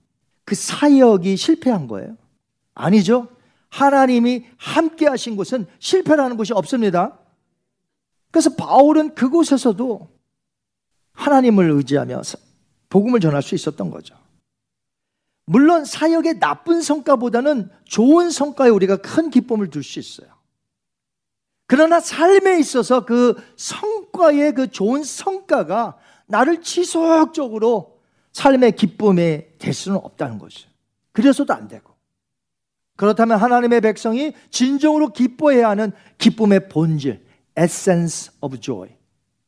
그 0.45 0.55
사역이 0.55 1.37
실패한 1.37 1.87
거예요? 1.89 2.17
아니죠. 2.75 3.29
하나님이 3.71 4.47
함께 4.57 5.07
하신 5.07 5.37
곳은 5.37 5.67
실패라는 5.79 6.37
것이 6.37 6.53
없습니다. 6.53 7.19
그래서 8.31 8.51
바울은 8.55 9.15
그곳에서도 9.15 10.09
하나님을 11.13 11.71
의지하며 11.71 12.23
복음을 12.89 13.21
전할 13.21 13.43
수 13.43 13.55
있었던 13.55 13.91
거죠. 13.91 14.17
물론 15.47 15.85
사역의 15.85 16.41
나쁜 16.41 16.83
성과보다는 16.83 17.71
좋은 17.85 18.31
성과에 18.31 18.71
우리가 18.71 18.97
큰 18.97 19.31
기쁨을 19.31 19.71
둘수 19.71 19.99
있어요. 19.99 20.29
그러나 21.67 22.01
삶에 22.01 22.59
있어서 22.59 23.05
그 23.05 23.35
성과의 23.57 24.55
그 24.55 24.71
좋은 24.71 25.03
성과가 25.03 25.99
나를 26.27 26.63
지속적으로 26.63 28.01
삶의 28.33 28.77
기쁨에 28.77 29.54
될 29.65 29.73
수는 29.73 29.97
없다는 29.97 30.39
거죠. 30.39 30.69
그래서도 31.13 31.55
안 31.55 31.69
되고. 31.69 31.95
그렇다면 32.97 33.39
하나님의 33.39 33.81
백성이 33.81 34.35
진정으로 34.51 35.09
기뻐해야 35.09 35.71
하는 35.71 35.93
기쁨의 36.19 36.69
본질, 36.69 37.25
essence 37.59 38.31
of 38.41 38.61
joy. 38.61 38.91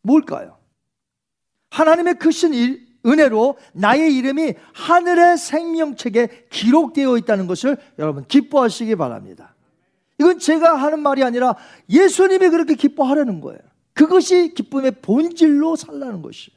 뭘까요? 0.00 0.57
하나님의 1.70 2.14
크신 2.14 2.55
일, 2.55 2.87
은혜로 3.05 3.59
나의 3.74 4.16
이름이 4.16 4.55
하늘의 4.72 5.37
생명책에 5.37 6.46
기록되어 6.50 7.18
있다는 7.18 7.46
것을 7.46 7.76
여러분 7.98 8.24
기뻐하시기 8.26 8.96
바랍니다. 8.96 9.55
이건 10.18 10.38
제가 10.38 10.76
하는 10.76 11.00
말이 11.00 11.22
아니라 11.22 11.57
예수님이 11.90 12.48
그렇게 12.48 12.74
기뻐하려는 12.74 13.42
거예요. 13.42 13.61
그것이 13.92 14.55
기쁨의 14.55 14.92
본질로 15.02 15.76
살라는 15.76 16.22
것이에요. 16.22 16.57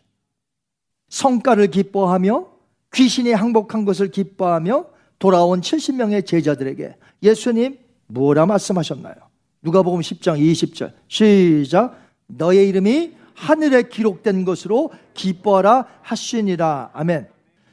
성과를 1.10 1.68
기뻐하며 1.68 2.59
귀신이 2.94 3.32
항복한 3.32 3.86
것을 3.86 4.10
기뻐하며 4.10 4.86
돌아온 5.20 5.62
70명의 5.62 6.26
제자들에게 6.26 6.96
예수님 7.24 7.78
뭐라 8.08 8.46
말씀하셨나요? 8.46 9.16
누가복음 9.62 10.02
10장 10.02 10.40
20절. 10.40 10.94
시작. 11.08 12.00
너의 12.28 12.70
이름이 12.70 13.14
하늘에 13.34 13.84
기록된 13.84 14.46
것으로 14.46 14.92
기뻐하라 15.14 15.86
하시니라. 16.02 16.92
아멘. 16.94 17.28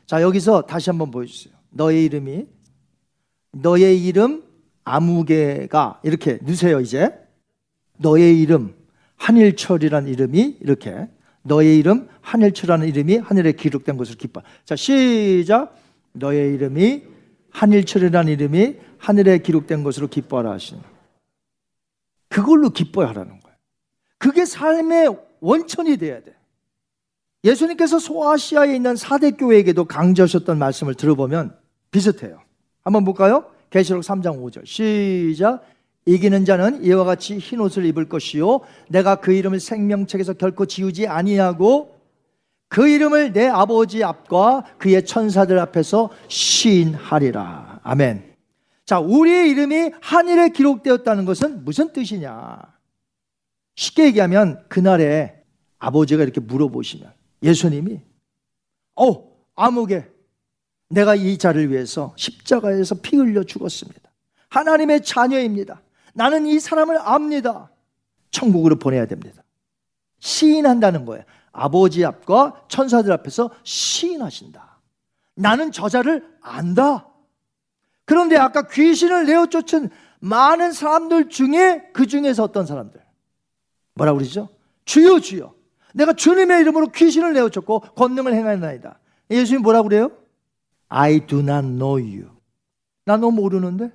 자 0.07 0.23
여기서 0.23 0.63
다시 0.63 0.91
한번 0.91 1.11
보여 1.11 1.27
주세요. 1.27 1.55
너의 1.71 2.05
이름이 2.05 2.47
너의 3.53 4.05
이름 4.05 4.45
아무개가. 4.85 6.01
이렇게 6.03 6.39
넣으세요 6.43 6.81
이제. 6.81 7.13
너의 7.99 8.41
이름 8.41 8.75
한일철이라는 9.17 10.13
이름이 10.13 10.59
이렇게 10.61 11.09
너의 11.47 11.79
이름 11.79 12.09
한일철이라는 12.21 12.89
이름이 12.89 13.19
하늘에 13.19 13.53
기록된 13.53 13.97
것을 13.97 14.17
기뻐 14.17 14.43
자 14.65 14.77
시작 14.77 15.77
너의 16.13 16.55
이름이 16.55 17.05
한일철이라는 17.51 18.33
이름이 18.33 18.77
하늘에 18.99 19.39
기록된 19.39 19.83
것으로 19.83 20.09
기뻐하라 20.09 20.53
하시니 20.53 20.81
그걸로 22.29 22.71
기뻐하라는 22.71 23.41
거예요. 23.41 23.57
그게 24.19 24.45
삶의 24.45 25.17
원천이 25.41 25.97
돼야 25.97 26.21
돼. 26.21 26.35
예수님께서 27.45 27.99
소아시아에 27.99 28.75
있는 28.75 28.97
사대 28.97 29.31
교회에게도 29.31 29.85
강조하셨던 29.85 30.59
말씀을 30.59 30.95
들어보면 30.95 31.57
비슷해요. 31.91 32.41
한번 32.83 33.05
볼까요? 33.05 33.51
계시록 33.71 34.03
3장 34.03 34.43
5절. 34.43 34.67
시작. 34.67 35.63
이기는 36.07 36.45
자는 36.45 36.85
이와 36.85 37.05
같이 37.05 37.38
흰 37.38 37.61
옷을 37.61 37.85
입을 37.85 38.09
것이요 38.09 38.61
내가 38.88 39.16
그 39.16 39.33
이름을 39.33 39.59
생명책에서 39.61 40.35
결코 40.35 40.64
지우지 40.64 41.09
아니하고 41.09 41.97
그 42.69 42.88
이름을 42.88 43.33
내 43.33 43.47
아버지 43.47 44.03
앞과 44.03 44.77
그의 44.79 45.05
천사들 45.05 45.59
앞에서 45.59 46.11
시인하리라. 46.29 47.81
아멘. 47.83 48.35
자, 48.85 49.01
우리의 49.01 49.51
이름이 49.51 49.92
하늘에 50.01 50.49
기록되었다는 50.51 51.25
것은 51.25 51.64
무슨 51.64 51.92
뜻이냐? 51.92 52.59
쉽게 53.75 54.07
얘기하면 54.07 54.64
그날에 54.69 55.42
아버지가 55.79 56.23
이렇게 56.23 56.40
물어보시면 56.40 57.12
예수님이 57.42 58.01
어, 58.95 59.29
아무개 59.55 60.05
내가 60.88 61.14
이 61.14 61.37
자를 61.37 61.71
위해서 61.71 62.14
십자가에서 62.16 62.97
피 63.03 63.16
흘려 63.16 63.42
죽었습니다. 63.45 64.01
하나님의 64.49 65.03
자녀입니다. 65.03 65.83
나는 66.17 66.47
이 66.47 66.59
사람을 66.59 66.99
압니다. 66.99 67.71
천국으로 68.31 68.77
보내야 68.77 69.05
됩니다. 69.07 69.43
시인한다는 70.19 71.05
거예요. 71.05 71.25
아버지 71.53 72.05
앞과 72.07 72.65
천사들 72.69 73.13
앞에서 73.13 73.51
시인하신다. 73.65 74.81
나는 75.35 75.73
저자를 75.73 76.27
안다. 76.41 77.07
그런데 78.07 78.37
아까 78.37 78.67
귀신을 78.67 79.27
내어 79.27 79.47
쫓은 79.47 79.91
많은 80.21 80.73
사람들 80.73 81.29
중에 81.29 81.91
그 81.93 82.07
중에서 82.07 82.45
어떤 82.45 82.65
사람들? 82.65 82.99
뭐라 83.95 84.15
그러죠? 84.15 84.49
주여 84.87 85.21
주여. 85.21 85.55
내가 85.93 86.15
주님의 86.15 86.63
이름으로 86.63 86.87
귀신을 86.89 87.35
내어 87.35 87.51
쫓고 87.51 87.81
권능을 87.81 88.33
행하나이다. 88.33 88.99
예수님 89.31 89.63
뭐라 89.63 89.83
그래요? 89.83 90.11
I 90.89 91.27
do 91.27 91.41
not 91.41 91.67
know 91.69 91.99
you. 92.01 92.31
나 93.05 93.19
너 93.19 93.31
모르는데? 93.31 93.91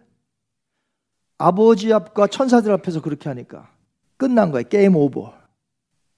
아버지 1.41 1.91
앞과 1.91 2.27
천사들 2.27 2.71
앞에서 2.73 3.01
그렇게 3.01 3.29
하니까 3.29 3.69
끝난 4.17 4.51
거예요. 4.51 4.67
게임 4.67 4.95
오버. 4.95 5.33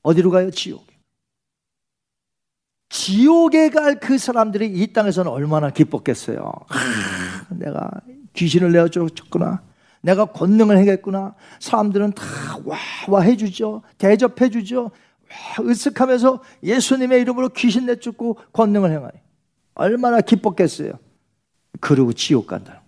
어디로 0.01 0.31
가요? 0.31 0.51
지옥. 0.51 0.85
지옥에 2.89 3.69
갈 3.69 3.99
그 3.99 4.17
사람들이 4.17 4.67
이 4.67 4.93
땅에서는 4.93 5.31
얼마나 5.31 5.69
기뻤겠어요. 5.69 6.51
하, 6.67 7.55
내가 7.55 7.89
귀신을 8.33 8.71
내어 8.71 8.87
쫓구나. 8.89 9.63
내가 10.01 10.25
권능을 10.25 10.77
해겠구나. 10.79 11.35
사람들은 11.59 12.11
다 12.11 12.23
와, 12.65 12.77
와 13.07 13.21
해주죠. 13.21 13.81
대접해주죠. 13.97 14.83
와, 14.83 15.63
으쓱하면서 15.63 16.41
예수님의 16.63 17.21
이름으로 17.21 17.49
귀신 17.49 17.85
내쫓고 17.85 18.37
권능을 18.51 18.91
행하니. 18.91 19.17
얼마나 19.75 20.19
기뻤겠어요. 20.21 20.99
그리고 21.79 22.11
지옥 22.13 22.47
거죠. 22.47 22.82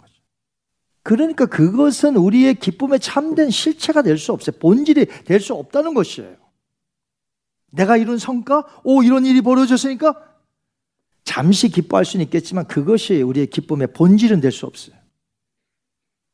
그러니까 1.05 1.45
그것은 1.45 2.15
우리의 2.15 2.55
기쁨의 2.55 2.99
참된 2.99 3.51
실체가 3.51 4.01
될 4.01 4.17
수 4.17 4.33
없어요. 4.33 4.55
본질이 4.59 5.05
될 5.25 5.39
수 5.39 5.53
없다는 5.53 5.93
것이에요. 5.93 6.35
내가 7.71 7.95
이룬 7.95 8.17
성과? 8.17 8.63
오, 8.83 9.03
이런 9.03 9.23
일이 9.23 9.41
벌어졌으니까? 9.41 10.15
잠시 11.23 11.69
기뻐할 11.69 12.05
수는 12.05 12.25
있겠지만 12.25 12.65
그것이 12.65 13.21
우리의 13.21 13.47
기쁨의 13.47 13.93
본질은 13.93 14.41
될 14.41 14.51
수 14.51 14.65
없어요. 14.65 14.95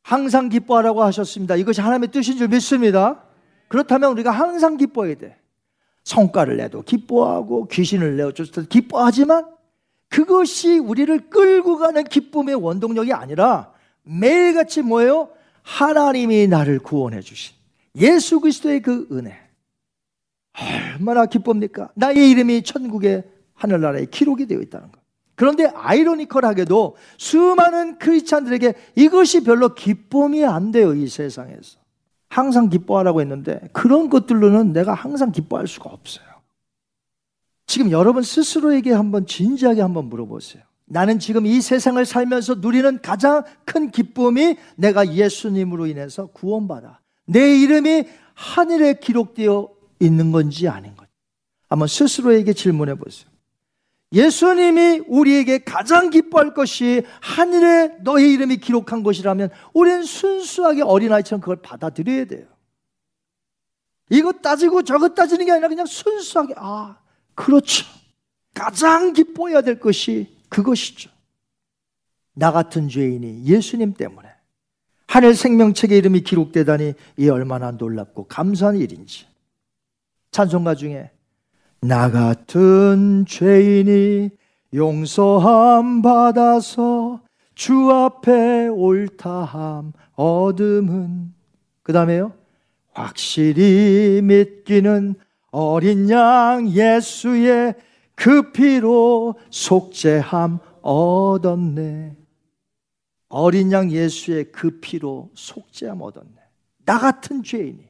항상 0.03 0.47
기뻐하라고 0.47 1.03
하셨습니다. 1.03 1.57
이것이 1.57 1.81
하나님의 1.81 2.11
뜻인 2.11 2.37
줄 2.37 2.47
믿습니다. 2.47 3.25
그렇다면 3.67 4.11
우리가 4.13 4.31
항상 4.31 4.77
기뻐해야 4.77 5.15
돼. 5.15 5.37
성과를 6.05 6.55
내도 6.55 6.81
기뻐하고 6.81 7.67
귀신을 7.67 8.15
내어줬을 8.15 8.53
때도 8.53 8.67
기뻐하지만 8.69 9.45
그것이 10.07 10.79
우리를 10.79 11.29
끌고 11.29 11.77
가는 11.77 12.05
기쁨의 12.05 12.55
원동력이 12.55 13.11
아니라 13.11 13.70
매일같이 14.03 14.81
뭐예요? 14.81 15.29
하나님이 15.63 16.47
나를 16.47 16.79
구원해 16.79 17.21
주신 17.21 17.55
예수 17.95 18.39
그리스도의 18.39 18.81
그 18.81 19.07
은혜. 19.11 19.37
얼마나 20.97 21.25
기쁩니까? 21.25 21.89
나의 21.95 22.29
이름이 22.31 22.63
천국의 22.63 23.23
하늘나라에 23.53 24.05
기록이 24.05 24.47
되어 24.47 24.59
있다는 24.59 24.91
것. 24.91 25.01
그런데 25.35 25.65
아이러니컬하게도 25.73 26.97
수많은 27.17 27.97
크리스찬들에게 27.97 28.73
이것이 28.95 29.43
별로 29.43 29.73
기쁨이 29.73 30.45
안 30.45 30.71
돼요, 30.71 30.93
이 30.93 31.07
세상에서. 31.07 31.79
항상 32.29 32.69
기뻐하라고 32.69 33.21
했는데 33.21 33.59
그런 33.73 34.09
것들로는 34.09 34.71
내가 34.71 34.93
항상 34.93 35.31
기뻐할 35.31 35.67
수가 35.67 35.89
없어요. 35.89 36.25
지금 37.65 37.91
여러분 37.91 38.23
스스로에게 38.23 38.91
한번 38.91 39.25
진지하게 39.25 39.81
한번 39.81 40.05
물어보세요. 40.05 40.63
나는 40.85 41.19
지금 41.19 41.45
이 41.45 41.61
세상을 41.61 42.03
살면서 42.05 42.55
누리는 42.55 43.01
가장 43.01 43.43
큰 43.65 43.91
기쁨이 43.91 44.57
내가 44.75 45.13
예수님으로 45.13 45.87
인해서 45.87 46.27
구원받아. 46.27 46.99
내 47.25 47.57
이름이 47.57 48.05
하늘에 48.33 48.95
기록되어 48.95 49.69
있는 49.99 50.31
건지 50.31 50.67
아닌 50.67 50.95
건지. 50.95 51.11
한번 51.69 51.87
스스로에게 51.87 52.53
질문해 52.53 52.95
보세요. 52.95 53.31
예수님이 54.13 55.03
우리에게 55.07 55.59
가장 55.59 56.09
기뻐할 56.09 56.53
것이 56.53 57.03
하늘에 57.21 57.95
너의 58.01 58.33
이름이 58.33 58.57
기록한 58.57 59.03
것이라면 59.03 59.49
우리는 59.73 60.03
순수하게 60.03 60.81
어린아이처럼 60.81 61.39
그걸 61.39 61.57
받아들여야 61.61 62.25
돼요. 62.25 62.45
이것 64.09 64.41
따지고 64.41 64.83
저것 64.83 65.15
따지는 65.15 65.45
게 65.45 65.53
아니라 65.53 65.69
그냥 65.69 65.85
순수하게, 65.85 66.55
아, 66.57 66.97
그렇죠. 67.33 67.85
가장 68.53 69.13
기뻐해야 69.13 69.61
될 69.61 69.79
것이 69.79 70.30
그것이죠. 70.51 71.09
나 72.33 72.51
같은 72.51 72.89
죄인이 72.89 73.45
예수님 73.45 73.93
때문에 73.93 74.27
하늘 75.07 75.33
생명책의 75.33 75.97
이름이 75.97 76.21
기록되다니 76.21 76.93
이 77.17 77.29
얼마나 77.29 77.71
놀랍고 77.71 78.27
감사한 78.27 78.77
일인지. 78.77 79.25
찬송가 80.31 80.75
중에 80.75 81.09
나 81.81 82.11
같은 82.11 83.25
죄인이 83.27 84.29
용서함 84.73 86.01
받아서 86.01 87.21
주 87.55 87.91
앞에 87.91 88.67
옳다함 88.67 89.93
얻음은 90.15 91.33
그 91.83 91.91
다음에요 91.91 92.33
확실히 92.93 94.21
믿기는 94.23 95.15
어린 95.51 96.09
양 96.09 96.69
예수의 96.69 97.75
그 98.21 98.51
피로 98.51 99.33
속죄함 99.49 100.59
얻었네. 100.83 102.15
어린 103.29 103.71
양 103.71 103.89
예수의 103.89 104.51
그 104.51 104.79
피로 104.79 105.31
속죄함 105.33 105.99
얻었네. 105.99 106.35
나 106.85 106.99
같은 106.99 107.41
죄인이. 107.41 107.83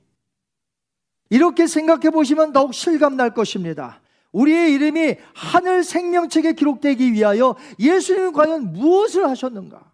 이렇게 1.30 1.68
생각해 1.68 2.12
보시면 2.12 2.54
더욱 2.54 2.74
실감 2.74 3.18
날 3.18 3.34
것입니다. 3.34 4.00
우리의 4.32 4.72
이름이 4.72 5.16
하늘 5.34 5.84
생명책에 5.84 6.54
기록되기 6.54 7.12
위하여 7.12 7.58
예수님이 7.78 8.32
과연 8.32 8.72
무엇을 8.72 9.30
하셨는가? 9.30 9.92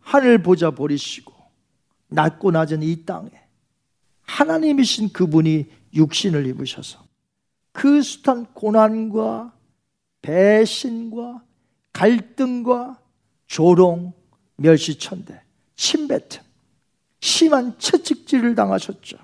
하늘 0.00 0.42
보자 0.42 0.70
버리시고 0.70 1.34
낮고 2.08 2.50
낮은 2.50 2.82
이 2.82 3.04
땅에 3.04 3.30
하나님이신 4.22 5.10
그분이 5.10 5.66
육신을 5.92 6.46
입으셔서 6.46 7.04
그 7.72 8.00
숱한 8.00 8.46
고난과 8.54 9.55
배신과 10.26 11.44
갈등과 11.92 13.00
조롱, 13.46 14.12
멸시천대, 14.56 15.40
침뱉음, 15.76 16.42
심한 17.20 17.78
채찍질을 17.78 18.56
당하셨죠. 18.56 19.18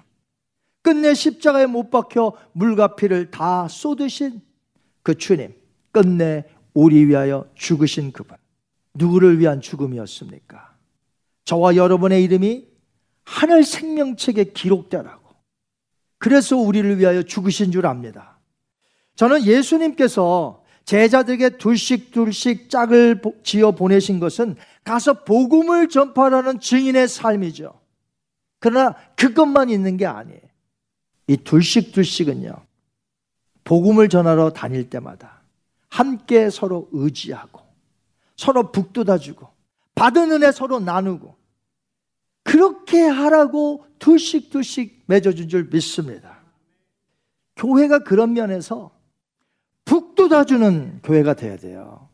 끝내 0.81 1.15
십자가에 1.15 1.67
못 1.67 1.91
박혀 1.91 2.37
물과 2.53 2.95
피를 2.95 3.33
다 3.33 3.67
쏟으신 3.67 4.43
그 5.03 5.19
주님, 5.19 5.55
끝내 5.91 6.45
우리 6.73 7.05
위하여 7.07 7.49
죽으신 7.57 8.13
그분. 8.13 8.37
누구를 8.95 9.41
위한 9.41 9.61
죽음이었습니까? 9.61 10.77
저와 11.45 11.75
여러분의 11.75 12.23
이름이 12.23 12.69
하늘 13.25 13.65
생명책에 13.65 14.53
기록되라고. 14.53 15.35
그래서 16.19 16.57
우리를 16.57 16.99
위하여 17.01 17.25
죽으신 17.25 17.73
줄 17.73 17.87
압니다. 17.87 18.39
저는 19.17 19.45
예수님께서 19.45 20.62
제자들에게 20.85 21.59
둘씩 21.59 22.11
둘씩 22.11 22.70
짝을 22.70 23.20
지어 23.43 23.72
보내신 23.72 24.20
것은 24.20 24.57
가서 24.85 25.24
복음을 25.24 25.89
전파하는 25.89 26.61
증인의 26.61 27.09
삶이죠. 27.09 27.80
그러나 28.59 28.95
그것만 29.16 29.70
있는 29.70 29.97
게 29.97 30.07
아니에요. 30.07 30.41
이 31.28 31.37
둘씩 31.37 31.93
둘씩은요. 31.93 32.53
복음을 33.64 34.09
전하러 34.09 34.51
다닐 34.51 34.91
때마다 34.91 35.43
함께 35.89 36.51
서로 36.51 36.89
의지하고 36.93 37.61
서로 38.37 38.72
북돋아주고 38.72 39.49
받은 39.95 40.33
은혜 40.33 40.51
서로 40.51 40.80
나누고 40.80 41.37
그렇게 42.43 43.03
하라고 43.03 43.87
둘씩 43.99 44.51
둘씩 44.51 45.05
맺어준 45.07 45.49
줄 45.49 45.68
믿습니다. 45.70 46.39
교회가 47.57 48.01
그런 48.01 48.33
면에서 48.33 48.91
북돋아주는 49.85 51.01
교회가 51.03 51.35
돼야 51.35 51.57
돼요. 51.57 52.09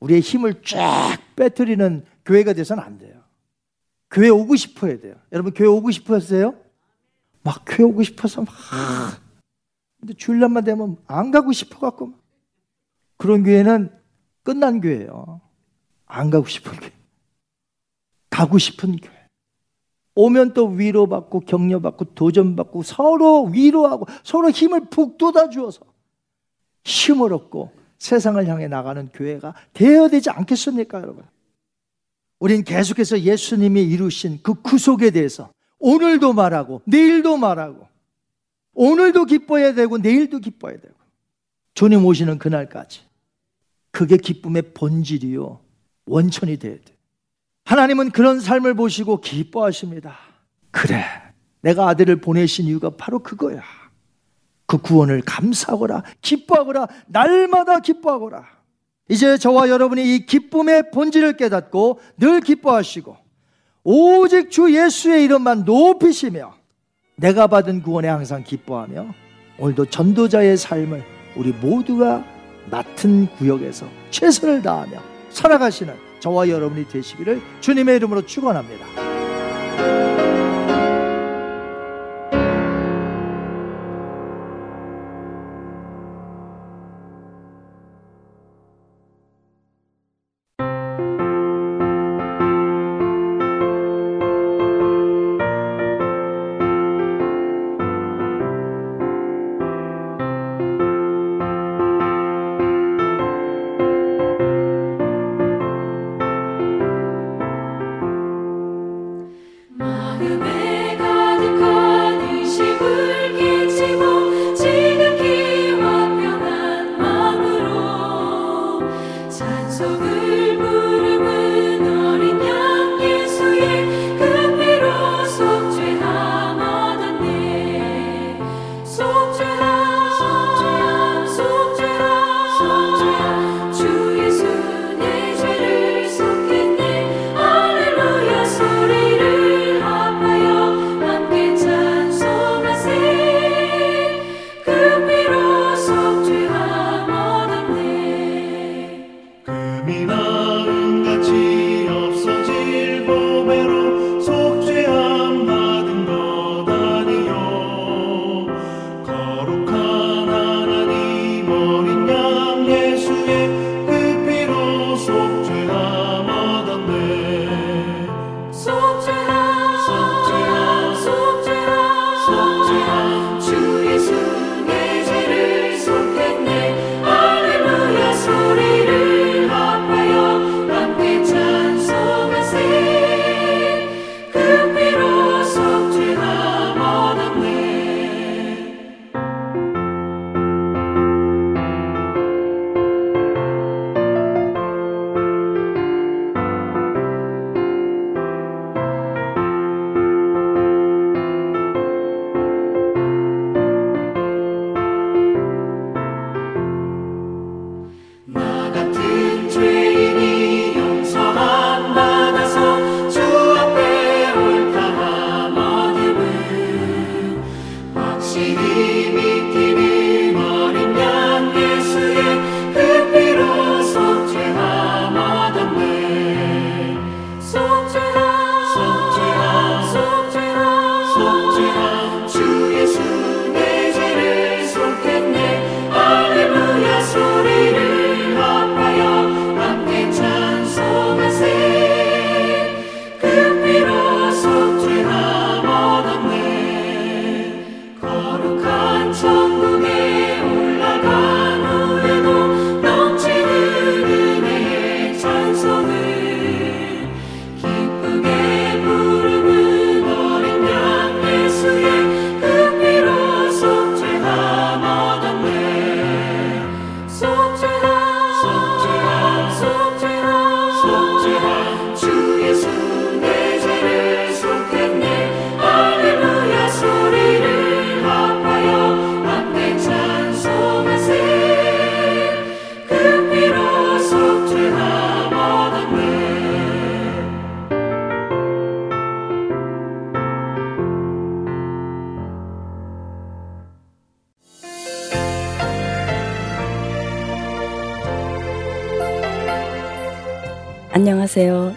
우리의 0.00 0.20
힘을 0.20 0.62
쫙 0.62 1.18
빼뜨리는 1.36 2.04
교회가 2.24 2.52
돼서는 2.52 2.82
안 2.82 2.98
돼요. 2.98 3.22
교회 4.10 4.28
오고 4.28 4.56
싶어야 4.56 5.00
돼요. 5.00 5.16
여러분 5.32 5.52
교회 5.54 5.66
오고 5.66 5.90
싶으세요? 5.90 6.54
막 7.42 7.64
교회 7.66 7.86
오고 7.86 8.02
싶어서 8.02 8.42
막 8.42 8.54
근데 10.00 10.14
주일날만 10.14 10.64
되면 10.64 10.96
안 11.06 11.30
가고 11.30 11.52
싶어 11.52 11.78
갖고 11.78 12.12
그런 13.16 13.42
교회는 13.42 13.90
끝난 14.42 14.80
교회예요. 14.80 15.40
안 16.06 16.30
가고 16.30 16.46
싶은 16.46 16.76
교회. 16.78 16.92
가고 18.28 18.58
싶은 18.58 18.96
교회. 18.96 19.14
오면 20.14 20.52
또 20.52 20.66
위로받고 20.66 21.40
격려받고 21.40 22.14
도전받고 22.14 22.82
서로 22.82 23.44
위로하고 23.46 24.06
서로 24.22 24.50
힘을 24.50 24.88
북돋아 24.90 25.48
주어서 25.48 25.80
힘을 26.84 27.32
얻고 27.32 27.72
세상을 27.98 28.46
향해 28.46 28.68
나가는 28.68 29.08
교회가 29.08 29.54
되어야 29.72 30.08
되지 30.08 30.30
않겠습니까, 30.30 31.00
여러분? 31.00 31.24
우린 32.38 32.62
계속해서 32.62 33.20
예수님이 33.20 33.82
이루신 33.82 34.40
그 34.42 34.54
구속에 34.54 35.10
대해서 35.10 35.50
오늘도 35.78 36.34
말하고 36.34 36.82
내일도 36.84 37.36
말하고 37.36 37.88
오늘도 38.74 39.24
기뻐해야 39.24 39.74
되고 39.74 39.98
내일도 39.98 40.40
기뻐해야 40.40 40.78
되고 40.78 40.94
주님 41.74 42.04
오시는 42.04 42.38
그날까지 42.38 43.00
그게 43.90 44.16
기쁨의 44.16 44.74
본질이요 44.74 45.60
원천이 46.06 46.58
돼야 46.58 46.74
돼. 46.74 46.94
하나님은 47.64 48.10
그런 48.10 48.40
삶을 48.40 48.74
보시고 48.74 49.20
기뻐하십니다. 49.20 50.18
그래, 50.70 51.04
내가 51.62 51.88
아들을 51.88 52.20
보내신 52.20 52.66
이유가 52.66 52.90
바로 52.90 53.20
그거야. 53.20 53.62
그 54.66 54.78
구원을 54.78 55.22
감사하거라, 55.22 56.02
기뻐하거라, 56.20 56.86
날마다 57.06 57.80
기뻐하거라. 57.80 58.44
이제 59.08 59.36
저와 59.36 59.68
여러분이 59.68 60.14
이 60.14 60.26
기쁨의 60.26 60.90
본질을 60.90 61.36
깨닫고 61.36 62.00
늘 62.18 62.40
기뻐하시고 62.40 63.16
오직 63.84 64.50
주 64.50 64.74
예수의 64.74 65.24
이름만 65.24 65.64
높이시며 65.64 66.54
내가 67.16 67.46
받은 67.46 67.82
구원에 67.82 68.08
항상 68.08 68.42
기뻐하며 68.42 69.14
오늘도 69.58 69.86
전도자의 69.86 70.56
삶을 70.56 71.04
우리 71.36 71.52
모두가 71.52 72.24
맡은 72.70 73.26
구역에서 73.36 73.86
최선을 74.10 74.62
다하며 74.62 75.02
살아가시는 75.30 75.94
저와 76.20 76.48
여러분이 76.48 76.88
되시기를 76.88 77.42
주님의 77.60 77.96
이름으로 77.96 78.24
축원합니다. 78.24 80.13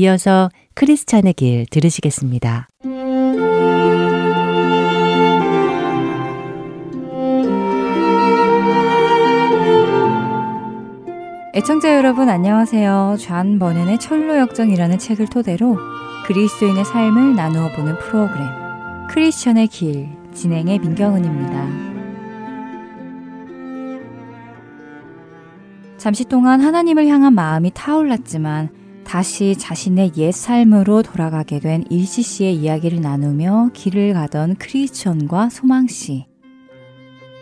이어서 0.00 0.48
크리스찬의 0.74 1.34
길 1.34 1.66
들으시겠습니다. 1.70 2.68
애청자 11.54 11.94
여러분 11.96 12.30
안녕하세요. 12.30 13.16
존 13.18 13.58
번연의 13.58 13.98
천로역정이라는 13.98 14.98
책을 14.98 15.26
토대로 15.26 15.76
그리스도인의 16.26 16.86
삶을 16.86 17.36
나누어 17.36 17.70
보는 17.76 17.98
프로그램 17.98 18.46
크리스천의 19.10 19.66
길 19.68 20.08
진행의 20.32 20.78
민경은입니다. 20.78 21.90
잠시 25.98 26.24
동안 26.24 26.62
하나님을 26.62 27.06
향한 27.08 27.34
마음이 27.34 27.72
타올랐지만 27.74 28.79
다시 29.10 29.56
자신의 29.56 30.12
옛 30.18 30.30
삶으로 30.30 31.02
돌아가게 31.02 31.58
된 31.58 31.82
일시 31.90 32.22
씨의 32.22 32.54
이야기를 32.54 33.00
나누며 33.00 33.70
길을 33.74 34.12
가던 34.12 34.54
크리스천과 34.54 35.50
소망 35.50 35.88
씨. 35.88 36.28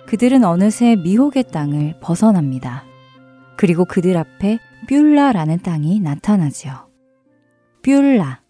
그들은 0.07 0.45
어느새 0.45 0.97
미혹의 0.97 1.51
땅을 1.53 2.01
벗어납니다. 2.01 2.85
그리고 3.59 3.85
그들 3.85 4.17
앞에 4.17 4.59
뷸라라는 4.89 5.59
땅이 5.59 6.01
나타나지요. 6.01 6.89
뷸라. 7.83 8.41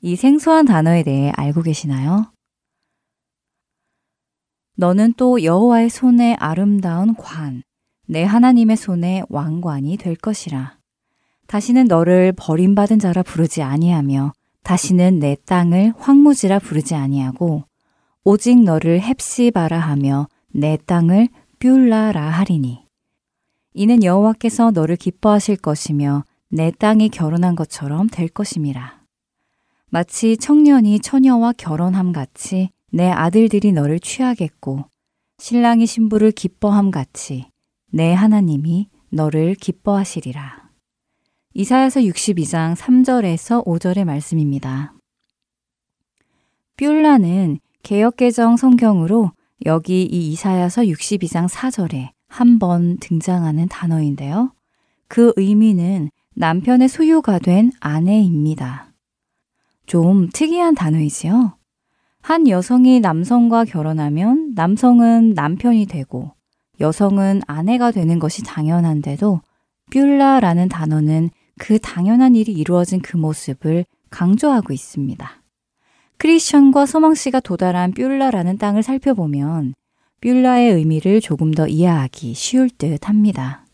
이 0.00 0.16
생소한 0.16 0.66
단어에 0.66 1.04
대해 1.04 1.30
알고 1.36 1.62
계시나요? 1.62 2.32
너는 4.76 5.12
또 5.16 5.44
여호와의 5.44 5.90
손에 5.90 6.34
아름다운 6.40 7.14
관, 7.14 7.62
내 8.08 8.24
하나님의 8.24 8.76
손에 8.76 9.22
왕관이 9.28 9.96
될 9.96 10.16
것이라. 10.16 10.73
다시는 11.46 11.84
너를 11.84 12.32
버림받은 12.36 12.98
자라 12.98 13.22
부르지 13.22 13.62
아니하며 13.62 14.32
다시는 14.62 15.18
내 15.18 15.36
땅을 15.46 15.94
황무지라 15.98 16.58
부르지 16.58 16.94
아니하고 16.94 17.64
오직 18.24 18.62
너를 18.62 19.00
헵시바라 19.00 19.78
하며 19.78 20.28
내 20.52 20.78
땅을 20.86 21.28
뷸라라 21.58 22.30
하리니 22.30 22.84
이는 23.74 24.02
여호와께서 24.02 24.70
너를 24.70 24.96
기뻐하실 24.96 25.56
것이며 25.56 26.24
내 26.48 26.70
땅이 26.70 27.10
결혼한 27.10 27.56
것처럼 27.56 28.08
될 28.08 28.28
것임이라 28.28 29.00
마치 29.90 30.36
청년이 30.36 31.00
처녀와 31.00 31.52
결혼함 31.56 32.12
같이 32.12 32.70
내 32.90 33.10
아들들이 33.10 33.72
너를 33.72 34.00
취하겠고 34.00 34.84
신랑이 35.38 35.86
신부를 35.86 36.32
기뻐함 36.32 36.90
같이 36.90 37.46
내 37.90 38.12
하나님이 38.12 38.88
너를 39.10 39.54
기뻐하시리라. 39.54 40.63
이사야서 41.56 42.00
62장 42.00 42.74
3절에서 42.74 43.64
5절의 43.64 44.04
말씀입니다. 44.04 44.92
뷸라는 46.76 47.60
개혁개정 47.84 48.56
성경으로 48.56 49.30
여기 49.64 50.02
이 50.02 50.32
이사야서 50.32 50.82
62장 50.82 51.48
4절에 51.48 52.10
한 52.26 52.58
번 52.58 52.96
등장하는 52.98 53.68
단어인데요. 53.68 54.52
그 55.06 55.32
의미는 55.36 56.10
남편의 56.34 56.88
소유가 56.88 57.38
된 57.38 57.70
아내입니다. 57.78 58.92
좀 59.86 60.28
특이한 60.32 60.74
단어이지요? 60.74 61.56
한 62.20 62.48
여성이 62.48 62.98
남성과 62.98 63.66
결혼하면 63.66 64.54
남성은 64.56 65.34
남편이 65.34 65.86
되고 65.86 66.32
여성은 66.80 67.42
아내가 67.46 67.92
되는 67.92 68.18
것이 68.18 68.42
당연한데도 68.42 69.40
뷸라라는 69.92 70.68
단어는 70.68 71.30
그 71.58 71.78
당연한 71.78 72.34
일이 72.34 72.52
이루어진 72.52 73.00
그 73.00 73.16
모습을 73.16 73.84
강조하고 74.10 74.72
있습니다. 74.72 75.42
크리스천과 76.18 76.86
소망 76.86 77.14
씨가 77.14 77.40
도달한 77.40 77.92
뷸라라는 77.92 78.58
땅을 78.58 78.82
살펴보면 78.82 79.74
뷸라의 80.20 80.72
의미를 80.72 81.20
조금 81.20 81.52
더 81.52 81.66
이해하기 81.66 82.34
쉬울 82.34 82.70
듯 82.70 83.08
합니다. 83.08 83.66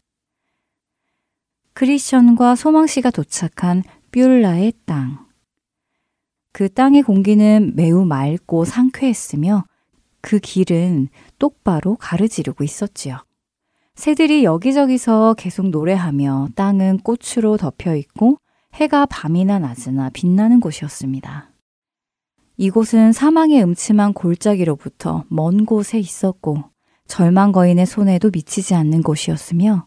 크리스천과 1.75 2.57
소망 2.57 2.87
씨가 2.87 3.11
도착한 3.11 3.83
뷸라의 4.11 4.73
땅. 4.85 5.27
그 6.53 6.69
땅의 6.69 7.03
공기는 7.03 7.73
매우 7.77 8.05
맑고 8.05 8.65
상쾌했으며 8.65 9.65
그 10.21 10.39
길은 10.39 11.09
똑바로 11.39 11.97
가르지르고 11.97 12.65
있었지요. 12.65 13.19
새들이 14.01 14.45
여기저기서 14.45 15.35
계속 15.37 15.69
노래하며 15.69 16.49
땅은 16.55 17.01
꽃으로 17.01 17.59
덮여 17.59 17.95
있고 17.97 18.39
해가 18.73 19.05
밤이나 19.05 19.59
낮으나 19.59 20.09
빛나는 20.09 20.61
곳이었습니다. 20.61 21.51
이곳은 22.57 23.13
사망의 23.13 23.63
음침한 23.63 24.15
골짜기로부터 24.15 25.25
먼 25.29 25.67
곳에 25.67 25.99
있었고 25.99 26.65
절망 27.09 27.53
거인의 27.53 27.85
손에도 27.85 28.31
미치지 28.31 28.75
않는 28.75 29.03
곳이었으며 29.03 29.87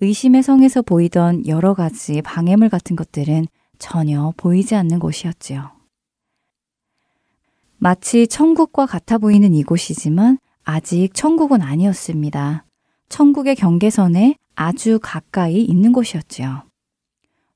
의심의 0.00 0.44
성에서 0.44 0.82
보이던 0.82 1.48
여러 1.48 1.74
가지 1.74 2.22
방해물 2.22 2.68
같은 2.68 2.94
것들은 2.94 3.48
전혀 3.80 4.32
보이지 4.36 4.76
않는 4.76 5.00
곳이었지요. 5.00 5.72
마치 7.78 8.28
천국과 8.28 8.86
같아 8.86 9.18
보이는 9.18 9.52
이곳이지만 9.54 10.38
아직 10.62 11.10
천국은 11.14 11.62
아니었습니다. 11.62 12.64
천국의 13.10 13.56
경계선에 13.56 14.36
아주 14.54 14.98
가까이 15.02 15.62
있는 15.62 15.92
곳이었지요. 15.92 16.62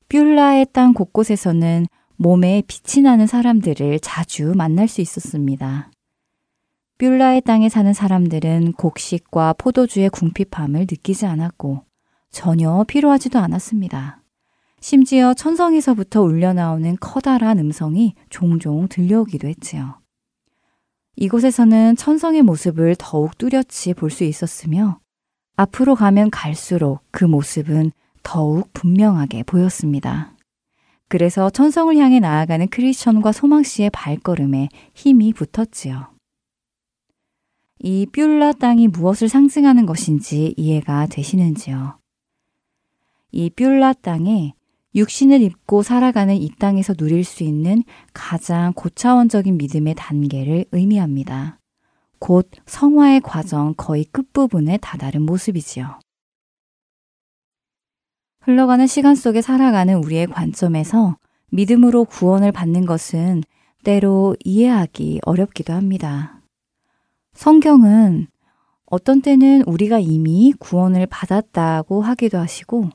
뷸라의 0.08 0.66
땅 0.72 0.92
곳곳에서는 0.92 1.86
몸에 2.16 2.62
빛이 2.66 3.02
나는 3.02 3.26
사람들을 3.26 4.00
자주 4.00 4.52
만날 4.54 4.88
수 4.88 5.00
있었습니다. 5.00 5.90
뷸라의 6.98 7.40
땅에 7.40 7.68
사는 7.68 7.92
사람들은 7.92 8.72
곡식과 8.72 9.54
포도주의 9.54 10.08
궁핍함을 10.10 10.80
느끼지 10.80 11.26
않았고 11.26 11.84
전혀 12.30 12.84
필요하지도 12.86 13.38
않았습니다. 13.38 14.22
심지어 14.80 15.34
천성에서부터 15.34 16.20
울려나오는 16.22 16.96
커다란 17.00 17.58
음성이 17.58 18.14
종종 18.28 18.86
들려오기도 18.88 19.48
했지요. 19.48 20.00
이곳에서는 21.16 21.96
천성의 21.96 22.42
모습을 22.42 22.96
더욱 22.98 23.38
뚜렷이 23.38 23.94
볼 23.94 24.10
수 24.10 24.24
있었으며 24.24 24.98
앞으로 25.56 25.94
가면 25.94 26.30
갈수록 26.30 27.00
그 27.10 27.24
모습은 27.24 27.92
더욱 28.22 28.72
분명하게 28.72 29.44
보였습니다. 29.44 30.32
그래서 31.08 31.50
천성을 31.50 31.96
향해 31.96 32.18
나아가는 32.18 32.66
크리스천과 32.68 33.32
소망 33.32 33.62
씨의 33.62 33.90
발걸음에 33.90 34.68
힘이 34.94 35.32
붙었지요. 35.32 36.08
이 37.78 38.06
뷸라 38.06 38.52
땅이 38.54 38.88
무엇을 38.88 39.28
상징하는 39.28 39.86
것인지 39.86 40.54
이해가 40.56 41.06
되시는지요? 41.06 41.98
이 43.30 43.50
뷸라 43.50 43.92
땅에 43.94 44.54
육신을 44.94 45.42
입고 45.42 45.82
살아가는 45.82 46.34
이 46.34 46.50
땅에서 46.58 46.94
누릴 46.94 47.24
수 47.24 47.42
있는 47.42 47.82
가장 48.12 48.72
고차원적인 48.72 49.56
믿음의 49.58 49.94
단계를 49.96 50.64
의미합니다. 50.72 51.58
곧 52.24 52.48
성화의 52.64 53.20
과정 53.20 53.74
거의 53.76 54.06
끝부분에 54.06 54.78
다다른 54.78 55.26
모습이지요. 55.26 56.00
흘러가는 58.40 58.86
시간 58.86 59.14
속에 59.14 59.42
살아가는 59.42 59.94
우리의 60.02 60.28
관점에서 60.28 61.18
믿음으로 61.50 62.06
구원을 62.06 62.50
받는 62.50 62.86
것은 62.86 63.42
때로 63.84 64.36
이해하기 64.42 65.20
어렵기도 65.26 65.74
합니다. 65.74 66.40
성경은 67.34 68.28
어떤 68.86 69.20
때는 69.20 69.62
우리가 69.66 69.98
이미 69.98 70.54
구원을 70.58 71.04
받았다고 71.04 72.00
하기도 72.00 72.38
하시고, 72.38 72.88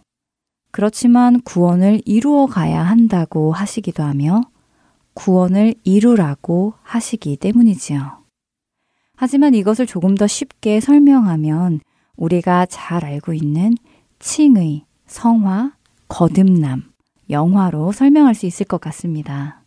그렇지만 0.72 1.40
구원을 1.42 2.02
이루어 2.04 2.48
가야 2.48 2.82
한다고 2.82 3.52
하시기도 3.52 4.02
하며, 4.02 4.42
구원을 5.14 5.76
이루라고 5.84 6.74
하시기 6.82 7.38
때문이지요. 7.38 8.19
하지만 9.22 9.54
이것을 9.54 9.86
조금 9.86 10.16
더 10.16 10.28
쉽게 10.28 10.80
설명하면 10.80 11.82
우리가 12.16 12.66
잘 12.68 13.04
알고 13.04 13.34
있는 13.34 13.76
칭의, 14.20 14.86
성화, 15.08 15.74
거듭남, 16.08 16.84
영화로 17.30 17.92
설명할 17.92 18.34
수 18.34 18.46
있을 18.46 18.66
것 18.66 18.80
같습니다. 18.80 19.62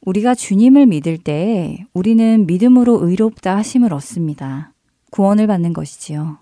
우리가 0.00 0.34
주님을 0.34 0.86
믿을 0.86 1.18
때 1.18 1.84
우리는 1.92 2.46
믿음으로 2.46 3.06
의롭다 3.06 3.54
하심을 3.58 3.92
얻습니다. 3.92 4.72
구원을 5.10 5.46
받는 5.46 5.74
것이지요. 5.74 6.38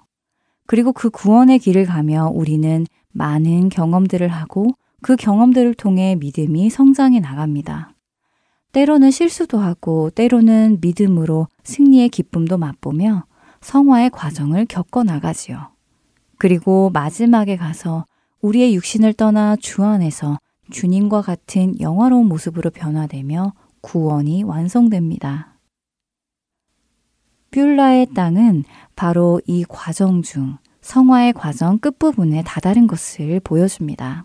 그리고 0.69 0.93
그 0.93 1.11
구원의 1.11 1.59
길을 1.59 1.87
가며 1.87 2.31
우리는 2.33 2.87
많은 3.11 3.69
경험들을 3.69 4.29
하고 4.29 4.69
그 5.03 5.17
경험들을 5.17 5.75
통해 5.75 6.15
믿음이 6.15 6.71
성장해 6.71 7.19
나갑니다. 7.19 7.94
때로는 8.75 9.13
실수도 9.13 9.59
하고 9.59 10.11
때로는 10.11 10.79
믿음으로 10.81 11.47
승리의 11.63 12.09
기쁨도 12.09 12.59
맛보며 12.59 13.25
성화의 13.61 14.11
과정을 14.11 14.67
겪어 14.67 15.05
나가지요. 15.05 15.71
그리고 16.39 16.91
마지막에 16.91 17.57
가서 17.57 18.05
우리의 18.41 18.75
육신을 18.75 19.13
떠나 19.13 19.55
주 19.55 19.85
안에서 19.85 20.39
주님과 20.73 21.23
같은 21.23 21.79
영화로운 21.81 22.27
모습으로 22.27 22.71
변화되며 22.71 23.53
구원이 23.81 24.43
완성됩니다. 24.43 25.57
뷸라의 27.53 28.07
땅은 28.13 28.65
바로 28.97 29.41
이 29.47 29.65
과정 29.69 30.23
중 30.23 30.57
성화의 30.81 31.35
과정 31.35 31.79
끝부분에 31.79 32.43
다다른 32.45 32.89
것을 32.89 33.39
보여줍니다. 33.39 34.25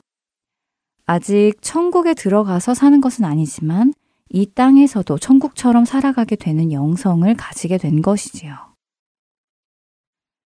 아직 1.06 1.54
천국에 1.62 2.16
들어가서 2.16 2.74
사는 2.74 3.00
것은 3.00 3.26
아니지만 3.26 3.93
이 4.30 4.45
땅에서도 4.45 5.17
천국처럼 5.17 5.86
살아가게 5.86 6.36
되는 6.36 6.71
영성을 6.71 7.34
가지게 7.36 7.77
된 7.77 8.01
것이지요. 8.01 8.55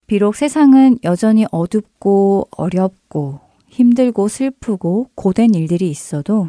비록 0.06 0.36
세상은 0.36 0.98
여전히 1.04 1.46
어둡고 1.50 2.48
어렵고 2.50 3.40
힘들고 3.68 4.28
슬프고 4.28 5.10
고된 5.14 5.54
일들이 5.54 5.90
있어도 5.90 6.48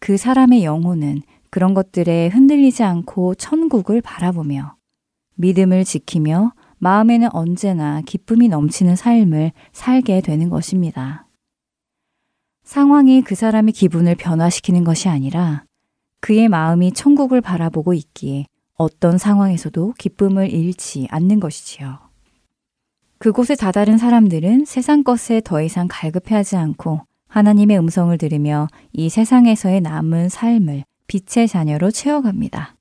그 0.00 0.16
사람의 0.16 0.64
영혼은 0.64 1.22
그런 1.50 1.74
것들에 1.74 2.28
흔들리지 2.28 2.82
않고 2.82 3.34
천국을 3.34 4.00
바라보며 4.00 4.76
믿음을 5.34 5.84
지키며 5.84 6.52
마음에는 6.78 7.28
언제나 7.32 8.00
기쁨이 8.02 8.48
넘치는 8.48 8.96
삶을 8.96 9.52
살게 9.72 10.20
되는 10.20 10.48
것입니다. 10.48 11.26
상황이 12.62 13.22
그 13.22 13.34
사람의 13.34 13.72
기분을 13.72 14.14
변화시키는 14.14 14.84
것이 14.84 15.08
아니라 15.08 15.64
그의 16.20 16.48
마음이 16.48 16.92
천국을 16.92 17.40
바라보고 17.40 17.94
있기에 17.94 18.46
어떤 18.74 19.18
상황에서도 19.18 19.94
기쁨을 19.98 20.50
잃지 20.50 21.08
않는 21.10 21.40
것이지요. 21.40 21.98
그곳에 23.18 23.56
다다른 23.56 23.98
사람들은 23.98 24.64
세상 24.64 25.02
것에 25.02 25.40
더 25.44 25.60
이상 25.60 25.88
갈급해하지 25.90 26.56
않고 26.56 27.00
하나님의 27.26 27.78
음성을 27.78 28.16
들으며 28.16 28.68
이 28.92 29.08
세상에서의 29.08 29.80
남은 29.80 30.28
삶을 30.28 30.84
빛의 31.08 31.48
자녀로 31.48 31.90
채워갑니다. 31.90 32.76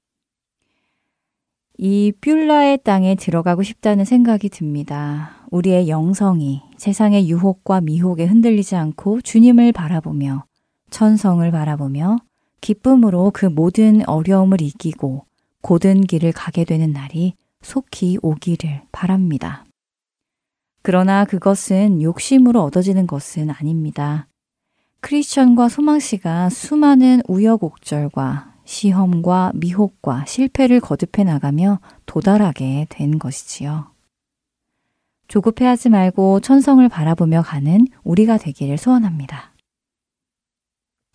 이 1.80 2.12
뷸라의 2.22 2.80
땅에 2.84 3.16
들어가고 3.16 3.64
싶다는 3.64 4.06
생각이 4.06 4.50
듭니다. 4.50 5.46
우리의 5.52 5.90
영성이 5.90 6.62
세상의 6.78 7.30
유혹과 7.30 7.82
미혹에 7.82 8.26
흔들리지 8.26 8.76
않고 8.76 9.22
주님을 9.22 9.72
바라보며 9.72 10.46
천성을 10.90 11.50
바라보며 11.52 12.18
기쁨으로 12.62 13.32
그 13.34 13.46
모든 13.46 14.08
어려움을 14.08 14.62
이기고 14.62 15.26
고든 15.62 16.02
길을 16.02 16.32
가게 16.32 16.64
되는 16.64 16.92
날이 16.92 17.34
속히 17.62 18.18
오기를 18.22 18.84
바랍니다. 18.92 19.66
그러나 20.82 21.26
그것은 21.26 22.02
욕심으로 22.02 22.64
얻어지는 22.64 23.08
것은 23.08 23.50
아닙니다. 23.50 24.28
크리스천과 25.02 25.70
소망 25.70 26.00
씨가 26.00 26.50
수많은 26.50 27.22
우여곡절과 27.28 28.56
시험과 28.64 29.52
미혹과 29.56 30.26
실패를 30.26 30.80
거듭해 30.80 31.24
나가며 31.24 31.80
도달하게 32.06 32.88
된 32.90 33.20
것이지요. 33.20 33.92
조급해하지 35.28 35.90
말고 35.90 36.40
천성을 36.40 36.88
바라보며 36.88 37.42
가는 37.42 37.86
우리가 38.04 38.38
되기를 38.38 38.78
소원합니다. 38.78 39.54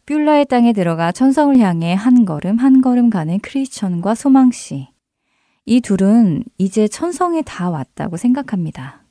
뷸라의 0.07 0.47
땅에 0.47 0.73
들어가 0.73 1.13
천성을 1.13 1.59
향해 1.59 1.95
한 1.95 2.25
걸음 2.25 2.59
한 2.59 2.81
걸음 2.81 3.11
가는 3.11 3.39
크리스천과 3.39 4.15
소망 4.15 4.51
씨. 4.51 4.89
이 5.65 5.81
둘은 5.81 6.45
이제 6.59 6.89
천성에 6.89 7.43
다 7.43 7.71
왔다고 7.71 8.17
생각합니다. 8.17 9.05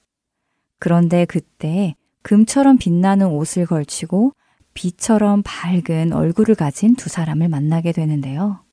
그런데 0.79 1.25
그때 1.25 1.95
금처럼 2.23 2.77
빛나는 2.77 3.27
옷을 3.27 3.65
걸치고 3.65 4.33
비처럼 4.73 5.43
밝은 5.45 6.13
얼굴을 6.13 6.55
가진 6.55 6.95
두 6.95 7.09
사람을 7.09 7.47
만나게 7.49 7.91
되는데요. 7.91 8.63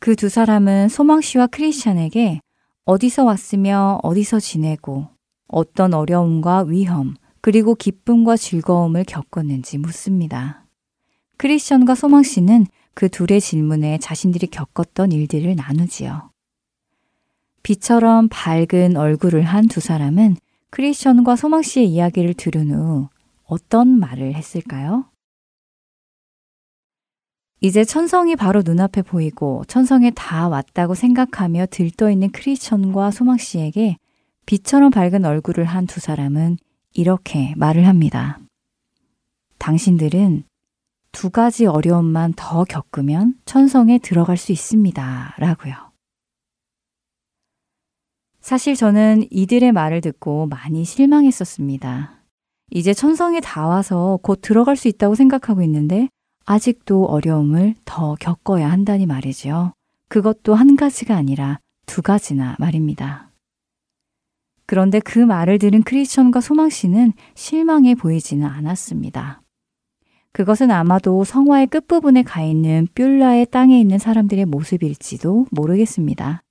그 0.00 0.14
두 0.14 0.28
사람은 0.28 0.88
소망 0.88 1.20
씨와 1.20 1.46
크리스찬에게 1.48 2.40
어디서 2.84 3.24
왔으며 3.24 4.00
어디서 4.02 4.38
지내고 4.40 5.08
어떤 5.48 5.94
어려움과 5.94 6.64
위험 6.64 7.14
그리고 7.40 7.74
기쁨과 7.74 8.36
즐거움을 8.36 9.04
겪었는지 9.04 9.78
묻습니다. 9.78 10.63
크리스천과 11.36 11.94
소망 11.94 12.22
씨는 12.22 12.66
그 12.94 13.08
둘의 13.08 13.40
질문에 13.40 13.98
자신들이 13.98 14.46
겪었던 14.48 15.12
일들을 15.12 15.54
나누지요. 15.56 16.30
비처럼 17.62 18.28
밝은 18.30 18.96
얼굴을 18.96 19.42
한 19.42 19.66
두 19.68 19.80
사람은 19.80 20.36
크리스천과 20.70 21.36
소망 21.36 21.62
씨의 21.62 21.88
이야기를 21.88 22.34
들은 22.34 22.70
후 22.72 23.08
어떤 23.44 23.88
말을 23.98 24.34
했을까요? 24.34 25.06
이제 27.60 27.84
천성이 27.84 28.36
바로 28.36 28.62
눈앞에 28.62 29.02
보이고 29.02 29.64
천성에 29.66 30.10
다 30.10 30.48
왔다고 30.48 30.94
생각하며 30.94 31.66
들떠있는 31.70 32.30
크리스천과 32.32 33.10
소망 33.10 33.38
씨에게 33.38 33.96
빛처럼 34.46 34.90
밝은 34.90 35.24
얼굴을 35.24 35.64
한 35.64 35.86
두 35.86 36.00
사람은 36.00 36.58
이렇게 36.92 37.54
말을 37.56 37.88
합니다. 37.88 38.38
당신들은 39.58 40.44
두 41.14 41.30
가지 41.30 41.64
어려움만 41.64 42.34
더 42.36 42.64
겪으면 42.64 43.36
천성에 43.46 43.98
들어갈 43.98 44.36
수 44.36 44.50
있습니다. 44.50 45.36
라고요. 45.38 45.72
사실 48.40 48.74
저는 48.74 49.28
이들의 49.30 49.72
말을 49.72 50.00
듣고 50.00 50.46
많이 50.46 50.84
실망했었습니다. 50.84 52.20
이제 52.72 52.92
천성에 52.92 53.40
다 53.40 53.66
와서 53.68 54.18
곧 54.22 54.40
들어갈 54.42 54.76
수 54.76 54.88
있다고 54.88 55.14
생각하고 55.14 55.62
있는데 55.62 56.08
아직도 56.46 57.04
어려움을 57.04 57.76
더 57.84 58.16
겪어야 58.16 58.70
한다니 58.70 59.06
말이지요. 59.06 59.72
그것도 60.08 60.54
한 60.54 60.74
가지가 60.76 61.16
아니라 61.16 61.60
두 61.86 62.02
가지나 62.02 62.56
말입니다. 62.58 63.30
그런데 64.66 64.98
그 64.98 65.20
말을 65.20 65.60
들은 65.60 65.84
크리스천과 65.84 66.40
소망 66.40 66.70
씨는 66.70 67.12
실망해 67.34 67.94
보이지는 67.94 68.46
않았습니다. 68.46 69.43
그것은 70.34 70.72
아마도 70.72 71.22
성화의 71.22 71.68
끝부분에 71.68 72.24
가 72.24 72.42
있는 72.42 72.88
뷸라의 72.96 73.46
땅에 73.52 73.78
있는 73.78 73.98
사람들의 73.98 74.46
모습일지도 74.46 75.46
모르겠습니다. 75.52 76.42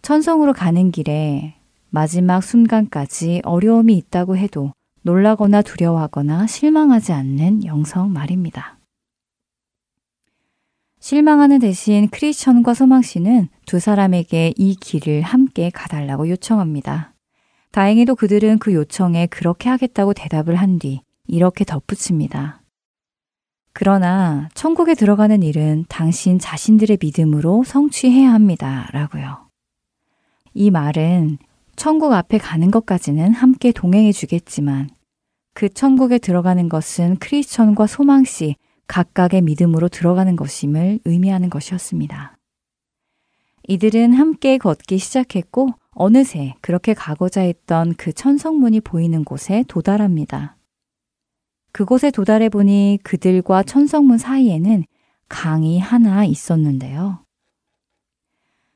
천성으로 0.00 0.54
가는 0.54 0.90
길에 0.90 1.56
마지막 1.90 2.40
순간까지 2.40 3.42
어려움이 3.44 3.94
있다고 3.98 4.38
해도 4.38 4.72
놀라거나 5.02 5.60
두려워하거나 5.60 6.46
실망하지 6.46 7.12
않는 7.12 7.66
영성 7.66 8.10
말입니다. 8.14 8.78
실망하는 10.98 11.58
대신 11.58 12.08
크리스천과 12.08 12.72
소망 12.72 13.02
씨는 13.02 13.48
두 13.66 13.78
사람에게 13.78 14.54
이 14.56 14.74
길을 14.74 15.20
함께 15.20 15.68
가달라고 15.68 16.30
요청합니다. 16.30 17.12
다행히도 17.72 18.14
그들은 18.14 18.58
그 18.58 18.72
요청에 18.72 19.26
그렇게 19.26 19.68
하겠다고 19.68 20.14
대답을 20.14 20.54
한 20.56 20.78
뒤 20.78 21.02
이렇게 21.26 21.66
덧붙입니다. 21.66 22.62
그러나 23.80 24.48
천국에 24.54 24.96
들어가는 24.96 25.40
일은 25.44 25.84
당신 25.88 26.40
자신들의 26.40 26.98
믿음으로 27.00 27.62
성취해야 27.62 28.32
합니다. 28.32 28.88
라고요. 28.92 29.48
이 30.52 30.72
말은 30.72 31.38
천국 31.76 32.12
앞에 32.12 32.38
가는 32.38 32.72
것까지는 32.72 33.34
함께 33.34 33.70
동행해 33.70 34.10
주겠지만 34.10 34.90
그 35.54 35.68
천국에 35.68 36.18
들어가는 36.18 36.68
것은 36.68 37.18
크리스천과 37.20 37.86
소망씨 37.86 38.56
각각의 38.88 39.42
믿음으로 39.42 39.88
들어가는 39.88 40.34
것임을 40.34 40.98
의미하는 41.04 41.48
것이었습니다. 41.48 42.36
이들은 43.68 44.12
함께 44.12 44.58
걷기 44.58 44.98
시작했고 44.98 45.68
어느새 45.90 46.54
그렇게 46.62 46.94
가고자 46.94 47.42
했던 47.42 47.94
그 47.94 48.12
천성문이 48.12 48.80
보이는 48.80 49.22
곳에 49.22 49.62
도달합니다. 49.68 50.57
그곳에 51.78 52.10
도달해 52.10 52.48
보니 52.48 52.98
그들과 53.04 53.62
천성문 53.62 54.18
사이에는 54.18 54.82
강이 55.28 55.78
하나 55.78 56.24
있었는데요. 56.24 57.24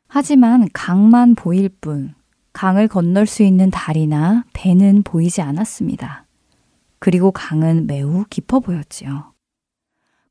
하지만 0.06 0.68
강만 0.72 1.34
보일 1.34 1.68
뿐 1.68 2.14
강을 2.52 2.86
건널 2.86 3.26
수 3.26 3.42
있는 3.42 3.72
다리나 3.72 4.44
배는 4.52 5.02
보이지 5.02 5.42
않았습니다. 5.42 6.28
그리고 7.00 7.32
강은 7.32 7.88
매우 7.88 8.24
깊어 8.30 8.60
보였지요. 8.60 9.32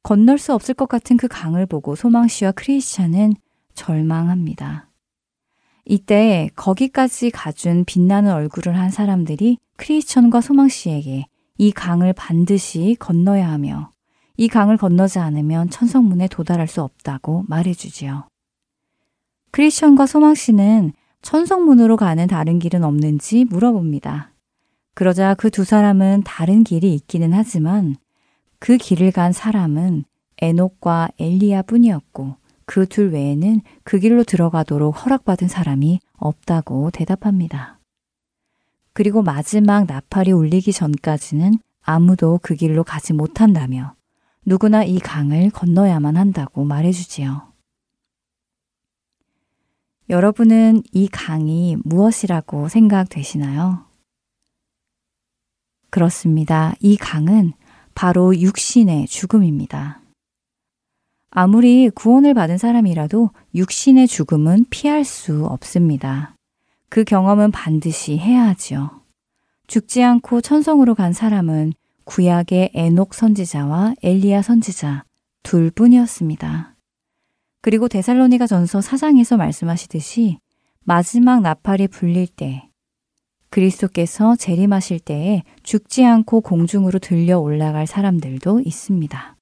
건널 0.02 0.38
수 0.38 0.54
없을 0.54 0.74
것 0.74 0.88
같은 0.88 1.18
그 1.18 1.28
강을 1.28 1.66
보고 1.66 1.98
소망 1.98 2.30
씨와 2.30 2.54
크리스찬은 2.54 3.34
절망합니다. 3.74 4.88
이때 5.84 6.50
거기까지 6.56 7.32
가준 7.32 7.84
빛나는 7.84 8.32
얼굴을 8.32 8.78
한 8.78 8.92
사람들이 8.92 9.58
크리스천과 9.76 10.40
소망 10.40 10.70
씨에게 10.70 11.26
이 11.58 11.72
강을 11.72 12.14
반드시 12.14 12.96
건너야 13.00 13.50
하며 13.50 13.92
이 14.38 14.48
강을 14.48 14.78
건너지 14.78 15.20
않으면 15.20 15.70
천성문에 15.70 16.28
도달할 16.30 16.68
수 16.68 16.82
없다고 16.82 17.46
말해주지요. 17.48 18.28
크리스천과 19.52 20.06
소망 20.08 20.34
씨는 20.34 20.94
천성문으로 21.22 21.98
가는 21.98 22.26
다른 22.28 22.58
길은 22.58 22.84
없는지 22.84 23.46
물어봅니다. 23.46 24.32
그러자 24.96 25.36
그 25.36 25.50
두 25.50 25.64
사람은 25.64 26.24
다른 26.26 26.64
길이 26.64 26.94
있기는 26.96 27.34
하지만 27.34 27.96
그 28.60 28.78
길을 28.78 29.12
간 29.12 29.32
사람은 29.34 30.06
에녹과 30.42 31.10
엘리야 31.20 31.64
뿐이었고 31.64 32.36
그 32.66 32.86
둘 32.88 33.10
외에는 33.12 33.62
그 33.84 34.00
길로 34.00 34.24
들어가도록 34.24 35.06
허락받은 35.06 35.50
사람이 35.50 36.00
없다고 36.18 36.92
대답합니다. 36.92 37.81
그리고 38.94 39.22
마지막 39.22 39.86
나팔이 39.86 40.32
울리기 40.32 40.74
전까지는 40.74 41.60
아무도 41.82 42.40
그 42.42 42.56
길로 42.56 42.84
가지 42.84 43.14
못한다며 43.14 43.96
누구나 44.46 44.84
이 44.84 45.00
강을 45.00 45.52
건너야만 45.52 46.18
한다고 46.18 46.64
말해주지요. 46.66 47.52
여러분은 50.10 50.84
이 50.92 51.08
강이 51.08 51.78
무엇이라고 51.86 52.68
생각되시나요? 52.68 53.86
그렇습니다. 55.90 56.74
이 56.80 56.98
강은 56.98 57.54
바로 57.96 58.38
육신의 58.38 59.08
죽음입니다. 59.08 60.02
아무리 61.30 61.90
구원을 61.90 62.34
받은 62.34 62.58
사람이라도 62.58 63.30
육신의 63.56 64.08
죽음은 64.08 64.66
피할 64.70 65.06
수 65.06 65.46
없습니다. 65.46 66.36
그 66.92 67.06
경험은 67.06 67.52
반드시 67.52 68.18
해야 68.18 68.46
하지요. 68.50 69.02
죽지 69.68 70.04
않고 70.04 70.42
천성으로 70.42 70.94
간 70.94 71.14
사람은 71.14 71.72
구약의 72.04 72.72
에녹 72.74 73.14
선지자와 73.14 73.96
엘리야 74.04 74.42
선지자 74.42 75.06
둘 75.42 75.72
뿐이었습니다. 75.72 76.76
그리고 77.62 77.88
데살로니가 77.88 78.46
전서 78.46 78.80
4장에서 78.80 79.38
말씀하시듯이 79.38 80.40
마지막 80.84 81.42
나팔이 81.42 81.88
불릴 81.88 82.28
때 82.28 82.68
그리스도께서 83.52 84.36
재림하실 84.36 85.00
때에 85.00 85.44
죽지 85.64 86.04
않고 86.04 86.42
공중으로 86.42 87.00
들려 87.00 87.40
올라갈 87.40 87.88
사람들도 87.88 88.64
있습니다. 88.66 89.38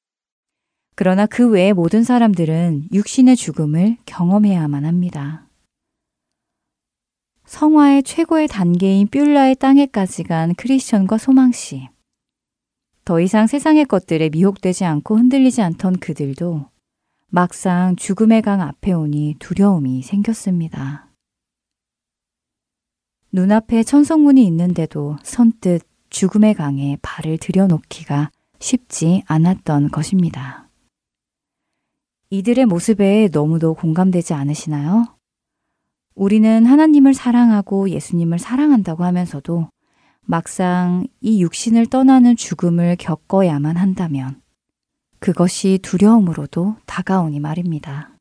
그러나 0.94 1.26
그 1.26 1.50
외의 1.50 1.74
모든 1.74 2.04
사람들은 2.04 2.90
육신의 2.94 3.38
죽음을 3.38 3.98
경험해야만 4.06 4.86
합니다. 4.86 5.49
성화의 7.50 8.04
최고의 8.04 8.48
단계인 8.48 9.08
뷸라의 9.08 9.56
땅에까지 9.56 10.22
간 10.22 10.54
크리스천과 10.54 11.18
소망씨. 11.18 11.90
더 13.04 13.20
이상 13.20 13.48
세상의 13.48 13.86
것들에 13.86 14.30
미혹되지 14.30 14.86
않고 14.86 15.18
흔들리지 15.18 15.64
않던 15.64 15.98
그들도 15.98 16.68
막상 17.30 17.96
죽음의 17.96 18.44
강 18.44 18.62
앞에 18.62 18.94
오니 18.94 19.38
두려움이 19.40 20.04
생겼습니다. 20.04 21.10
눈앞에 23.32 23.82
천성문이 23.82 24.46
있는데도 24.46 25.18
선뜻 25.24 25.82
죽음의 26.12 26.54
강에 26.54 26.98
발을 27.02 27.40
들여놓기가 27.40 28.30
쉽지 28.60 29.24
않았던 29.26 29.90
것입니다. 29.90 30.70
이들의 32.30 32.68
모습에 32.68 33.30
너무도 33.34 33.74
공감되지 33.74 34.36
않으시나요? 34.36 35.19
우리는 36.20 36.66
하나님을 36.66 37.14
사랑하고 37.14 37.92
예수님을 37.92 38.40
사랑한다고 38.40 39.06
하면서도 39.06 39.70
막상 40.26 41.08
이 41.22 41.42
육신을 41.42 41.86
떠나는 41.86 42.36
죽음을 42.36 42.98
겪어야만 43.00 43.78
한다면 43.78 44.42
그것이 45.20 45.80
두려움으로도 45.82 46.76
다가오니 46.86 47.40
말입니다. 47.40 48.18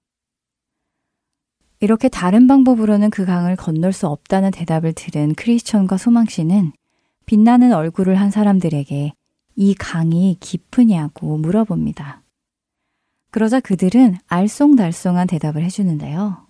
이렇게 1.81 2.09
다른 2.09 2.47
방법으로는 2.47 3.11
그 3.11 3.27
강을 3.27 3.57
건널 3.57 3.93
수 3.93 4.07
없다는 4.07 4.53
대답을 4.53 4.93
들은 4.93 5.35
크리스천과 5.35 5.97
소망 5.97 6.27
씨는 6.27 6.71
빛나는 7.27 7.73
얼굴을 7.73 8.15
한 8.15 8.31
사람들에게 8.31 9.13
이 9.57 9.75
강이 9.75 10.37
깊으냐고 10.39 11.37
물어봅니다. 11.37 12.23
그러자 13.33 13.59
그들은 13.59 14.19
알쏭달쏭한 14.29 15.29
대답을 15.29 15.65
해주는데요. 15.65 16.48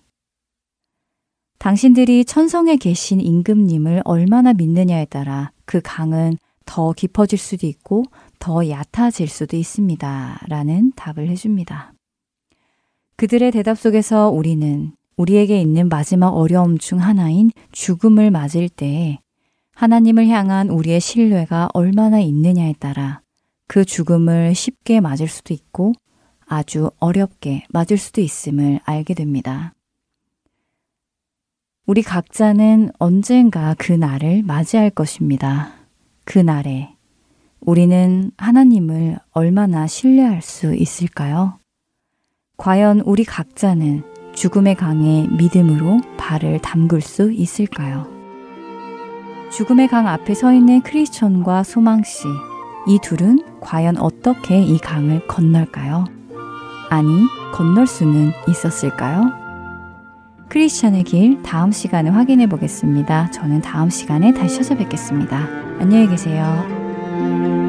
당신들이 1.59 2.23
천성에 2.23 2.77
계신 2.77 3.19
임금님을 3.19 4.01
얼마나 4.05 4.53
믿느냐에 4.53 5.05
따라 5.05 5.51
그 5.65 5.81
강은 5.83 6.37
더 6.65 6.93
깊어질 6.93 7.37
수도 7.37 7.67
있고 7.67 8.05
더 8.39 8.67
얕아질 8.69 9.27
수도 9.27 9.57
있습니다. 9.57 10.39
라는 10.47 10.93
답을 10.95 11.27
해줍니다. 11.27 11.93
그들의 13.17 13.51
대답 13.51 13.77
속에서 13.77 14.29
우리는 14.29 14.93
우리에게 15.17 15.59
있는 15.59 15.89
마지막 15.89 16.29
어려움 16.29 16.77
중 16.77 17.01
하나인 17.01 17.51
죽음을 17.73 18.31
맞을 18.31 18.69
때 18.69 19.19
하나님을 19.75 20.27
향한 20.27 20.69
우리의 20.69 21.01
신뢰가 21.01 21.69
얼마나 21.73 22.21
있느냐에 22.21 22.75
따라 22.79 23.21
그 23.67 23.83
죽음을 23.83 24.55
쉽게 24.55 25.01
맞을 25.01 25.27
수도 25.27 25.53
있고 25.53 25.91
아주 26.45 26.89
어렵게 26.99 27.65
맞을 27.69 27.97
수도 27.97 28.21
있음을 28.21 28.79
알게 28.85 29.13
됩니다. 29.13 29.73
우리 31.89 32.03
각자는 32.03 32.91
언젠가 32.99 33.73
그 33.75 33.91
날을 33.91 34.43
맞이할 34.43 34.91
것입니다. 34.91 35.71
그 36.23 36.37
날에 36.37 36.93
우리는 37.61 38.29
하나님을 38.37 39.17
얼마나 39.31 39.87
신뢰할 39.87 40.43
수 40.43 40.75
있을까요? 40.75 41.57
과연 42.57 42.99
우리 43.05 43.23
각자는 43.23 44.03
죽음의 44.35 44.75
강에 44.75 45.27
믿음으로 45.35 46.01
발을 46.17 46.59
담글 46.59 47.01
수 47.01 47.31
있을까요? 47.31 48.05
죽음의 49.51 49.87
강 49.87 50.07
앞에 50.07 50.35
서 50.35 50.53
있는 50.53 50.81
크리스천과 50.81 51.63
소망씨, 51.63 52.27
이 52.87 52.99
둘은 53.01 53.61
과연 53.61 53.97
어떻게 53.97 54.61
이 54.61 54.77
강을 54.77 55.25
건널까요? 55.25 56.05
아니, 56.91 57.25
건널 57.51 57.87
수는 57.87 58.31
있었을까요? 58.47 59.48
크리스천의 60.49 61.03
길 61.03 61.43
다음 61.43 61.71
시간에 61.71 62.09
확인해 62.09 62.47
보겠습니다. 62.47 63.29
저는 63.31 63.61
다음 63.61 63.89
시간에 63.89 64.33
다시 64.33 64.57
찾아뵙겠습니다. 64.57 65.37
안녕히 65.79 66.07
계세요. 66.07 67.68